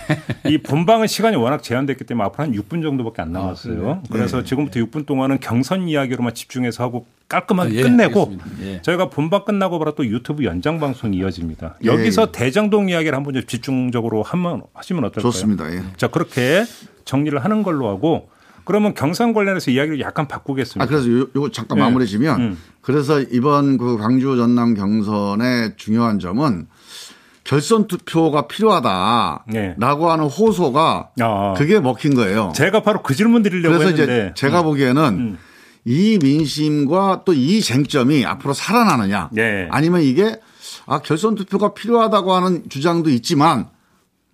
이 0.47 0.57
본방은 0.57 1.07
시간이 1.07 1.37
워낙 1.37 1.63
제한됐기 1.63 2.05
때문에 2.05 2.25
앞으로 2.27 2.45
한 2.45 2.53
6분 2.53 2.83
정도밖에 2.83 3.21
안 3.21 3.33
남았어요. 3.33 4.03
그래서 4.11 4.43
지금부터 4.43 4.81
6분 4.81 5.05
동안은 5.05 5.41
경선 5.41 5.89
이야기로만 5.89 6.33
집중해서 6.33 6.83
하고 6.83 7.05
깔끔하게 7.29 7.75
예, 7.75 7.83
끝내고. 7.83 8.39
예. 8.63 8.81
저희가 8.81 9.11
본방 9.11 9.45
끝나고 9.45 9.79
바로 9.79 9.95
또 9.95 10.07
유튜브 10.07 10.45
연장 10.45 10.81
방송이 10.81 11.19
이어집니다. 11.19 11.77
예, 11.85 11.87
여기서 11.89 12.33
대장동 12.33 12.89
이야기를 12.89 13.15
한번 13.15 13.35
좀 13.35 13.43
집중적으로 13.47 14.23
한번 14.23 14.63
하시면 14.73 15.05
어떨까요? 15.05 15.31
좋습니다. 15.31 15.71
예. 15.71 15.83
자, 15.99 16.09
그렇게 16.09 16.65
정리를 17.05 17.39
하는 17.45 17.63
걸로 17.63 17.91
하고 17.91 18.31
그러면 18.69 18.93
경선 18.93 19.33
관련해서 19.33 19.71
이야기를 19.71 19.99
약간 20.01 20.29
바꾸겠습니다. 20.29 20.85
아, 20.85 20.87
그래서 20.87 21.11
요, 21.11 21.27
요거 21.35 21.53
잠깐 21.53 21.79
네. 21.79 21.85
마무리 21.85 22.07
지면 22.07 22.41
음. 22.41 22.59
그래서 22.83 23.19
이번 23.21 23.79
그 23.79 23.97
광주 23.97 24.37
전남 24.37 24.75
경선의 24.75 25.73
중요한 25.79 26.19
점은 26.19 26.67
결선 27.45 27.87
투표가 27.87 28.47
필요하다라고 28.47 29.47
네. 29.51 29.75
하는 29.79 30.25
호소가 30.27 31.09
아. 31.19 31.55
그게 31.57 31.81
먹힌 31.81 32.15
거예요. 32.15 32.53
제가 32.55 32.83
바로 32.83 33.03
그 33.03 33.15
질문 33.15 33.43
드리려고 33.43 33.79
그래서 33.79 33.91
했는데 33.91 34.27
이제 34.27 34.33
제가 34.37 34.63
보기에는 34.63 35.03
음. 35.15 35.39
이 35.87 36.19
민심과 36.23 37.23
또 37.25 37.33
이 37.33 37.63
쟁점이 37.63 38.27
앞으로 38.27 38.53
살아나느냐 38.53 39.31
네. 39.33 39.67
아니면 39.71 40.03
이게 40.03 40.39
아 40.85 40.99
결선 40.99 41.37
투표가 41.37 41.73
필요하다고 41.73 42.35
하는 42.35 42.69
주장도 42.69 43.09
있지만 43.09 43.69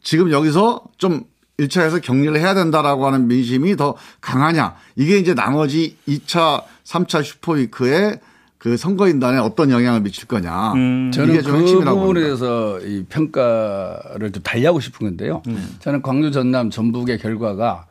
지금 0.02 0.32
여기서 0.32 0.82
좀 0.98 1.22
1차에서 1.58 2.02
격리를 2.02 2.36
해야 2.38 2.54
된다라고 2.54 3.06
하는 3.06 3.28
민심이 3.28 3.76
더 3.76 3.94
강하냐. 4.20 4.74
이게 4.96 5.18
이제 5.18 5.34
나머지 5.34 5.96
2차, 6.08 6.64
3차 6.84 7.22
슈퍼위크에 7.22 8.20
그 8.58 8.76
선거인단에 8.76 9.38
어떤 9.38 9.70
영향을 9.70 10.00
미칠 10.00 10.26
거냐. 10.26 10.72
음. 10.72 11.10
이게 11.12 11.20
저는 11.20 11.42
좀그 11.42 11.58
핵심이라고 11.60 12.00
부분에. 12.00 12.20
대해서 12.22 12.80
이 12.80 13.04
평가를 13.08 14.32
좀 14.32 14.42
달리하고 14.42 14.80
싶은 14.80 15.06
건데요. 15.06 15.42
음. 15.48 15.76
저는 15.80 16.02
광주 16.02 16.30
전남 16.30 16.70
전북의 16.70 17.18
결과가 17.18 17.86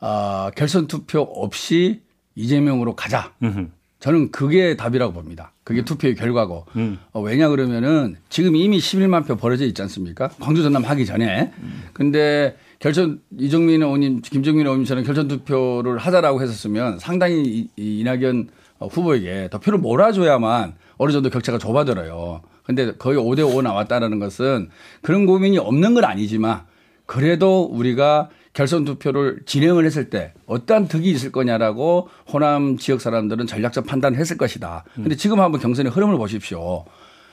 아, 0.00 0.50
결선 0.56 0.88
투표 0.88 1.20
없이 1.20 2.02
이재명으로 2.34 2.96
가자. 2.96 3.32
음흠. 3.42 3.68
저는 4.06 4.30
그게 4.30 4.76
답이라고 4.76 5.12
봅니다. 5.12 5.50
그게 5.64 5.82
투표의 5.82 6.14
결과고. 6.14 6.64
음. 6.76 6.96
어, 7.10 7.20
왜냐 7.20 7.48
그러면은 7.48 8.14
지금 8.28 8.54
이미 8.54 8.78
11만 8.78 9.26
표 9.26 9.34
벌어져 9.34 9.64
있지 9.64 9.82
않습니까? 9.82 10.28
광주 10.38 10.62
전남 10.62 10.84
하기 10.84 11.04
전에. 11.04 11.50
근데 11.92 12.56
결선 12.78 13.20
이정민 13.36 13.82
의원님, 13.82 14.20
김정민 14.20 14.64
의원님처럼 14.64 15.02
결선 15.02 15.26
투표를 15.26 15.98
하자라고 15.98 16.40
했었으면 16.40 17.00
상당히 17.00 17.66
이낙연 17.74 18.50
후보에게 18.78 19.48
더 19.50 19.58
표를 19.58 19.80
몰아줘야만 19.80 20.74
어느 20.98 21.10
정도 21.10 21.28
격차가 21.28 21.58
좁아들어요. 21.58 22.42
근데 22.62 22.92
거의 22.92 23.18
5대 23.18 23.44
5 23.44 23.60
나왔다라는 23.60 24.20
것은 24.20 24.68
그런 25.02 25.26
고민이 25.26 25.58
없는 25.58 25.94
건 25.94 26.04
아니지만 26.04 26.62
그래도 27.06 27.64
우리가 27.64 28.28
결선 28.56 28.86
투표를 28.86 29.40
진행을 29.44 29.84
했을 29.84 30.08
때 30.08 30.32
어떠한 30.46 30.88
득이 30.88 31.10
있을 31.10 31.30
거냐라고 31.30 32.08
호남 32.32 32.78
지역 32.78 33.02
사람들은 33.02 33.46
전략적 33.46 33.86
판단을 33.86 34.18
했을 34.18 34.38
것이다. 34.38 34.84
근데 34.94 35.14
지금 35.14 35.40
한번 35.40 35.60
경선의 35.60 35.92
흐름을 35.92 36.16
보십시오. 36.16 36.86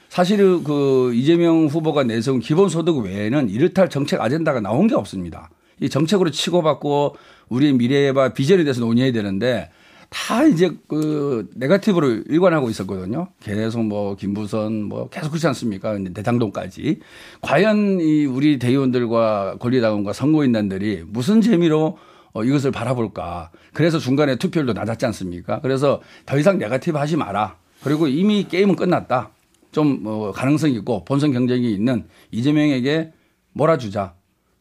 사실 0.09 0.61
그 0.65 1.13
이재명 1.15 1.67
후보가 1.67 2.03
내세운 2.03 2.41
기본소득 2.41 2.97
외에는 2.97 3.49
이렇다 3.49 3.83
할 3.83 3.89
정책 3.89 4.19
아젠다가 4.19 4.59
나온 4.59 4.87
게 4.87 4.95
없습니다. 4.95 5.49
이 5.79 5.87
정책으로 5.87 6.29
치고받고 6.29 7.15
우리의 7.47 7.71
미래와 7.71 8.33
비전에 8.33 8.65
대해서 8.65 8.81
논의해야 8.81 9.13
되는데 9.13 9.71
다 10.13 10.45
이제 10.45 10.69
그 10.87 11.49
네가티브로 11.55 12.07
일관하고 12.29 12.69
있었거든요. 12.69 13.29
계속 13.39 13.83
뭐 13.83 14.15
김부선 14.15 14.83
뭐 14.83 15.09
계속 15.09 15.29
그렇지 15.29 15.47
않습니까? 15.47 15.97
대장동까지. 16.13 16.99
과연 17.41 17.99
이 17.99 18.25
우리 18.25 18.59
대의원들과 18.59 19.57
권리당원과 19.59 20.13
선거인단들이 20.13 21.03
무슨 21.07 21.41
재미로 21.41 21.97
어, 22.31 22.43
이것을 22.43 22.71
바라볼까. 22.71 23.49
그래서 23.73 23.97
중간에 23.97 24.35
투표율도 24.35 24.73
낮았지 24.73 25.03
않습니까? 25.07 25.61
그래서 25.61 25.99
더 26.27 26.37
이상 26.37 26.59
네가티브 26.59 26.95
하지 26.95 27.17
마라. 27.17 27.57
그리고 27.83 28.07
이미 28.07 28.47
게임은 28.47 28.75
끝났다. 28.75 29.31
좀뭐 29.71 30.31
가능성 30.31 30.69
있고 30.73 31.03
본선 31.05 31.31
경쟁이 31.31 31.73
있는 31.73 32.05
이재명에게 32.29 33.11
몰아주자. 33.53 34.13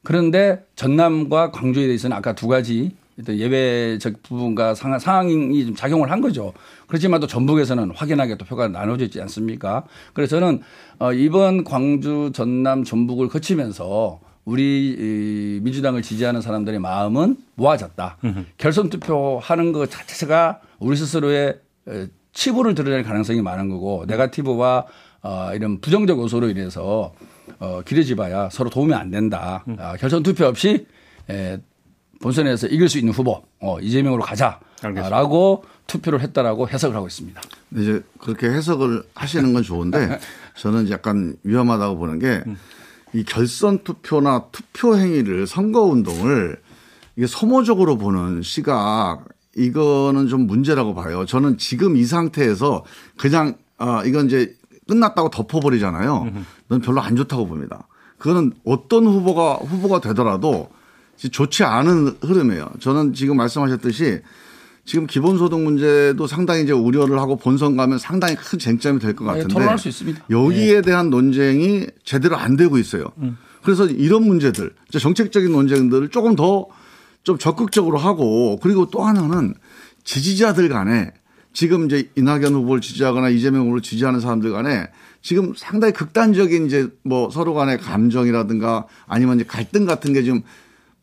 그런데 0.02 0.64
전남과 0.76 1.50
광주에 1.50 1.86
대해서는 1.86 2.16
아까 2.16 2.34
두 2.34 2.48
가지 2.48 2.96
예외적 3.28 4.22
부분과 4.22 4.74
상황이 4.74 5.66
좀 5.66 5.74
작용을 5.74 6.10
한 6.10 6.20
거죠. 6.20 6.52
그렇지만 6.86 7.20
또 7.20 7.26
전북에서는 7.26 7.90
확연하게 7.94 8.36
또 8.38 8.44
표가 8.44 8.68
나눠져 8.68 9.04
있지 9.04 9.20
않습니까? 9.20 9.84
그래서 10.12 10.40
저는 10.40 10.62
어, 10.98 11.12
이번 11.12 11.64
광주, 11.64 12.30
전남, 12.34 12.84
전북을 12.84 13.28
거치면서 13.28 14.20
우리 14.44 15.60
민주당을 15.62 16.02
지지하는 16.02 16.40
사람들의 16.40 16.80
마음은 16.80 17.36
모아졌다. 17.54 18.16
결선 18.58 18.90
투표하는 18.90 19.72
것 19.72 19.90
자체가 19.90 20.60
우리 20.80 20.96
스스로의 20.96 21.60
치부를 22.32 22.74
드러낼 22.74 23.02
가능성이 23.04 23.40
많은 23.42 23.68
거고 23.68 24.04
네가티브와 24.08 24.86
어, 25.22 25.50
이런 25.54 25.80
부정적 25.80 26.18
요소로 26.18 26.48
인해서 26.48 27.12
어, 27.60 27.82
길어지봐야 27.84 28.48
서로 28.50 28.70
도움이 28.70 28.92
안 28.94 29.10
된다. 29.10 29.64
아, 29.78 29.96
결선 29.96 30.24
투표 30.24 30.46
없이 30.46 30.86
에, 31.30 31.58
본선에서 32.22 32.68
이길 32.68 32.88
수 32.88 32.98
있는 32.98 33.12
후보 33.12 33.42
어, 33.60 33.78
이재명으로 33.80 34.22
가자라고 34.22 35.64
투표를 35.86 36.20
했다라고 36.20 36.68
해석을 36.68 36.96
하고 36.96 37.06
있습니다. 37.06 37.40
이제 37.76 38.02
그렇게 38.18 38.46
해석을 38.48 39.02
하시는 39.14 39.52
건 39.52 39.62
좋은데 39.62 40.18
저는 40.56 40.88
약간 40.90 41.36
위험하다고 41.44 41.96
보는 41.98 42.18
게 42.18 42.42
이 43.14 43.24
결선 43.24 43.84
투표나 43.84 44.46
투표 44.52 44.96
행위를 44.96 45.46
선거 45.46 45.82
운동을 45.82 46.56
이게 47.16 47.26
소모적으로 47.26 47.98
보는 47.98 48.42
시각 48.42 49.24
이거는 49.54 50.28
좀 50.28 50.46
문제라고 50.46 50.94
봐요. 50.94 51.26
저는 51.26 51.58
지금 51.58 51.96
이 51.96 52.04
상태에서 52.04 52.84
그냥 53.18 53.56
아 53.76 54.02
이건 54.06 54.26
이제 54.26 54.56
끝났다고 54.88 55.28
덮어버리잖아요. 55.28 56.32
넌 56.68 56.80
별로 56.80 57.02
안 57.02 57.14
좋다고 57.16 57.46
봅니다. 57.46 57.86
그거는 58.16 58.52
어떤 58.64 59.06
후보가 59.06 59.56
후보가 59.56 60.00
되더라도 60.00 60.70
좋지 61.16 61.64
않은 61.64 62.16
흐름이에요. 62.20 62.70
저는 62.80 63.14
지금 63.14 63.36
말씀하셨듯이 63.36 64.20
지금 64.84 65.06
기본소득 65.06 65.60
문제도 65.60 66.26
상당히 66.26 66.64
이제 66.64 66.72
우려를 66.72 67.20
하고 67.20 67.36
본선 67.36 67.76
가면 67.76 67.98
상당히 67.98 68.34
큰 68.34 68.58
쟁점이 68.58 68.98
될 68.98 69.14
것 69.14 69.24
같은데 69.24 69.46
네, 69.46 69.54
토론할 69.54 69.78
수 69.78 69.88
있습니다. 69.88 70.24
여기에 70.28 70.74
네. 70.74 70.82
대한 70.82 71.10
논쟁이 71.10 71.86
제대로 72.04 72.36
안 72.36 72.56
되고 72.56 72.78
있어요. 72.78 73.06
음. 73.18 73.38
그래서 73.62 73.86
이런 73.86 74.24
문제들, 74.26 74.72
정책적인 74.90 75.52
논쟁들을 75.52 76.08
조금 76.08 76.34
더 76.34 76.66
좀 77.24 77.38
적극적으로 77.38 77.98
하고 77.98 78.58
그리고 78.62 78.88
또 78.90 79.04
하나는 79.04 79.54
지지자들 80.04 80.68
간에 80.68 81.12
지금 81.52 81.86
이제 81.86 82.10
이낙연 82.16 82.54
후보를 82.54 82.80
지지하거나 82.80 83.28
이재명 83.28 83.62
후보를 83.62 83.82
지지하는 83.82 84.20
사람들 84.20 84.50
간에 84.52 84.88
지금 85.20 85.52
상당히 85.56 85.92
극단적인 85.92 86.66
이제 86.66 86.88
뭐 87.04 87.30
서로 87.30 87.54
간의 87.54 87.78
감정이라든가 87.78 88.86
아니면 89.06 89.36
이제 89.36 89.44
갈등 89.46 89.84
같은 89.84 90.12
게 90.12 90.22
지금 90.22 90.42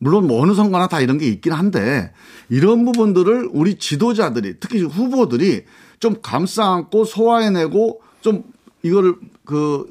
물론 0.00 0.26
뭐 0.26 0.42
어느 0.42 0.54
선거나 0.54 0.88
다 0.88 1.00
이런 1.00 1.18
게 1.18 1.26
있긴 1.28 1.52
한데 1.52 2.12
이런 2.48 2.84
부분들을 2.84 3.50
우리 3.52 3.78
지도자들이 3.78 4.54
특히 4.58 4.82
후보들이 4.82 5.64
좀 6.00 6.16
감싸 6.22 6.72
안고 6.74 7.04
소화해내고 7.04 8.00
좀 8.22 8.42
이거를 8.82 9.14
그 9.44 9.86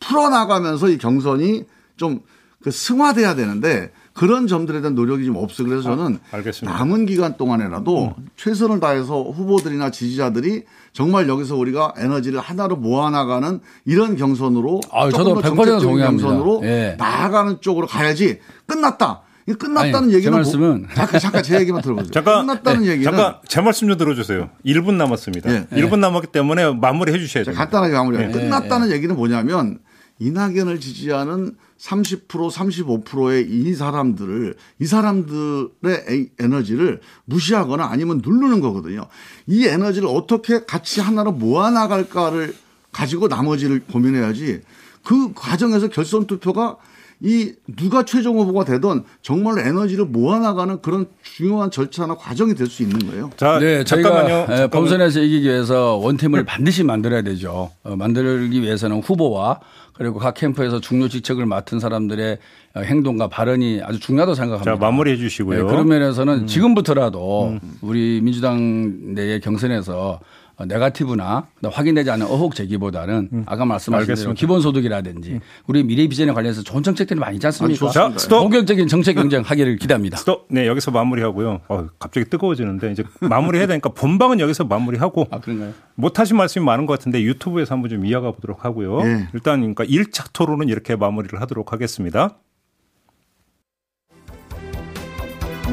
풀어나가면서 0.00 0.90
이 0.90 0.98
경선이 0.98 1.64
좀 1.96 2.20
그 2.64 2.70
승화돼야 2.70 3.34
되는데 3.34 3.90
그런 4.14 4.46
점들에 4.46 4.80
대한 4.80 4.94
노력이 4.94 5.26
좀 5.26 5.36
없어. 5.36 5.64
그래서 5.64 5.82
저는 5.82 6.18
아, 6.32 6.40
남은 6.62 7.04
기간 7.04 7.36
동안에라도 7.36 8.14
음. 8.16 8.26
최선을 8.36 8.80
다해서 8.80 9.22
후보들이나 9.22 9.90
지지자들이 9.90 10.62
정말 10.94 11.28
여기서 11.28 11.56
우리가 11.56 11.92
에너지를 11.98 12.40
하나로 12.40 12.76
모아나가는 12.76 13.60
이런 13.84 14.16
경선으로 14.16 14.80
아, 14.90 15.10
저도 15.10 15.34
100% 15.42 15.82
동의합니다. 15.82 16.26
경선으로 16.26 16.60
예. 16.62 16.96
나아가는 16.98 17.60
쪽으로 17.60 17.86
가야지 17.86 18.38
끝났다. 18.64 19.20
끝났다는 19.52 20.08
아니, 20.08 20.14
얘기는 20.14 20.32
제 20.32 20.36
말씀은 20.36 20.80
뭐, 20.80 20.88
잠깐 20.94 21.20
잠깐 21.20 21.42
제 21.42 21.60
얘기만 21.60 21.82
들어보세요. 21.82 22.10
잠깐 22.10 22.46
끝났다는 22.46 22.82
네, 22.82 22.92
얘기는 22.92 23.04
잠깐 23.04 23.36
제 23.46 23.60
말씀 23.60 23.88
좀 23.88 23.98
들어주세요. 23.98 24.48
1분 24.64 24.94
남았습니다. 24.94 25.52
네. 25.52 25.66
1분 25.72 25.98
남았기 25.98 26.28
때문에 26.28 26.72
마무리해 26.72 27.18
주셔야 27.18 27.44
돼요. 27.44 27.54
간단하게 27.54 27.92
마무리해. 27.92 28.26
네. 28.28 28.32
끝났다는 28.32 28.88
네. 28.88 28.94
얘기는 28.94 29.14
뭐냐면 29.14 29.80
이낙연을 30.18 30.80
지지하는 30.80 31.56
30% 31.78 32.28
35%의 32.28 33.46
이 33.50 33.74
사람들을 33.74 34.54
이 34.80 34.86
사람들의 34.86 36.30
에너지를 36.38 37.00
무시하거나 37.26 37.84
아니면 37.84 38.22
누르는 38.24 38.60
거거든요. 38.60 39.06
이 39.46 39.66
에너지를 39.66 40.08
어떻게 40.08 40.64
같이 40.64 41.00
하나로 41.00 41.32
모아 41.32 41.70
나갈까를 41.70 42.54
가지고 42.92 43.28
나머지를 43.28 43.80
고민해야지 43.80 44.62
그 45.02 45.34
과정에서 45.34 45.88
결선 45.88 46.26
투표가 46.26 46.76
이 47.24 47.52
누가 47.74 48.04
최종 48.04 48.38
후보가 48.38 48.66
되든 48.66 49.02
정말로 49.22 49.60
에너지를 49.60 50.04
모아나가는 50.04 50.82
그런 50.82 51.06
중요한 51.22 51.70
절차나 51.70 52.16
과정이 52.16 52.54
될 52.54 52.66
수 52.66 52.82
있는 52.82 52.98
거예요. 53.10 53.30
자, 53.36 53.58
네, 53.58 53.82
저희가 53.82 54.62
예, 54.62 54.66
본선에서 54.66 55.20
이기기 55.20 55.46
위해서 55.48 55.96
원팀을 55.96 56.44
반드시 56.44 56.82
만들어야 56.84 57.22
되죠. 57.22 57.70
어, 57.82 57.96
만들기 57.96 58.60
위해서는 58.62 59.00
후보와 59.00 59.60
그리고 59.94 60.18
각 60.18 60.34
캠프에서 60.34 60.80
중요 60.80 61.08
직책을 61.08 61.46
맡은 61.46 61.78
사람들의 61.80 62.38
행동과 62.76 63.28
발언이 63.28 63.80
아주 63.82 64.00
중요하다고 64.00 64.34
생각합니다. 64.34 64.72
자, 64.72 64.76
마무리해 64.78 65.16
주시고요. 65.16 65.62
네, 65.62 65.70
그런 65.70 65.86
면에서는 65.88 66.34
음. 66.40 66.46
지금부터라도 66.46 67.58
음. 67.62 67.78
우리 67.80 68.20
민주당 68.22 69.14
내의 69.14 69.40
경선에서 69.40 70.20
어, 70.20 70.20
네가티브나 70.58 71.46
확인되지 71.64 72.10
않은 72.10 72.26
의혹 72.26 72.54
제기보다는 72.54 73.28
음. 73.32 73.42
아까 73.46 73.64
말씀하신 73.64 74.14
대로 74.14 74.34
기본소득이라든지 74.34 75.32
음. 75.32 75.40
우리 75.66 75.82
미래 75.82 76.06
비전에 76.06 76.32
관련해서 76.32 76.62
좋은 76.62 76.82
정책들이 76.82 77.18
많이 77.18 77.36
있지 77.36 77.46
않습니까? 77.46 77.86
아, 77.86 77.90
자, 77.90 78.12
스톱. 78.16 78.42
본격적인 78.42 78.88
정책 78.88 79.14
경쟁 79.14 79.42
하기를 79.42 79.76
기대합니다. 79.76 80.18
스톱. 80.18 80.46
네, 80.50 80.66
여기서 80.66 80.90
마무리하고요. 80.90 81.60
어, 81.68 81.86
갑자기 81.98 82.28
뜨거워지는데 82.30 82.92
이제 82.92 83.04
마무리해야 83.20 83.66
되니까 83.66 83.90
본방은 83.90 84.40
여기서 84.40 84.64
마무리하고 84.64 85.26
아, 85.30 85.40
그런가요? 85.40 85.72
못 85.96 86.18
하신 86.18 86.36
말씀이 86.36 86.64
많은 86.64 86.86
것 86.86 86.98
같은데 86.98 87.22
유튜브에서 87.22 87.74
한번 87.74 87.90
좀 87.90 88.06
이어가 88.06 88.32
보도록 88.32 88.64
하고요. 88.64 89.02
네. 89.02 89.28
일단 89.34 89.60
그러니까 89.60 89.84
1차 89.84 90.32
토론은 90.32 90.68
이렇게 90.68 90.96
마무리를 90.96 91.40
하도록 91.40 91.72
하겠습니다. 91.72 92.38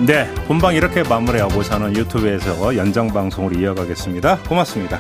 네, 0.05 0.33
본방 0.47 0.73
이렇게 0.73 1.03
마무리하고 1.03 1.61
저는 1.61 1.95
유튜브에서 1.95 2.75
연장 2.75 3.07
방송으로 3.07 3.59
이어가겠습니다. 3.59 4.39
고맙습니다. 4.39 4.99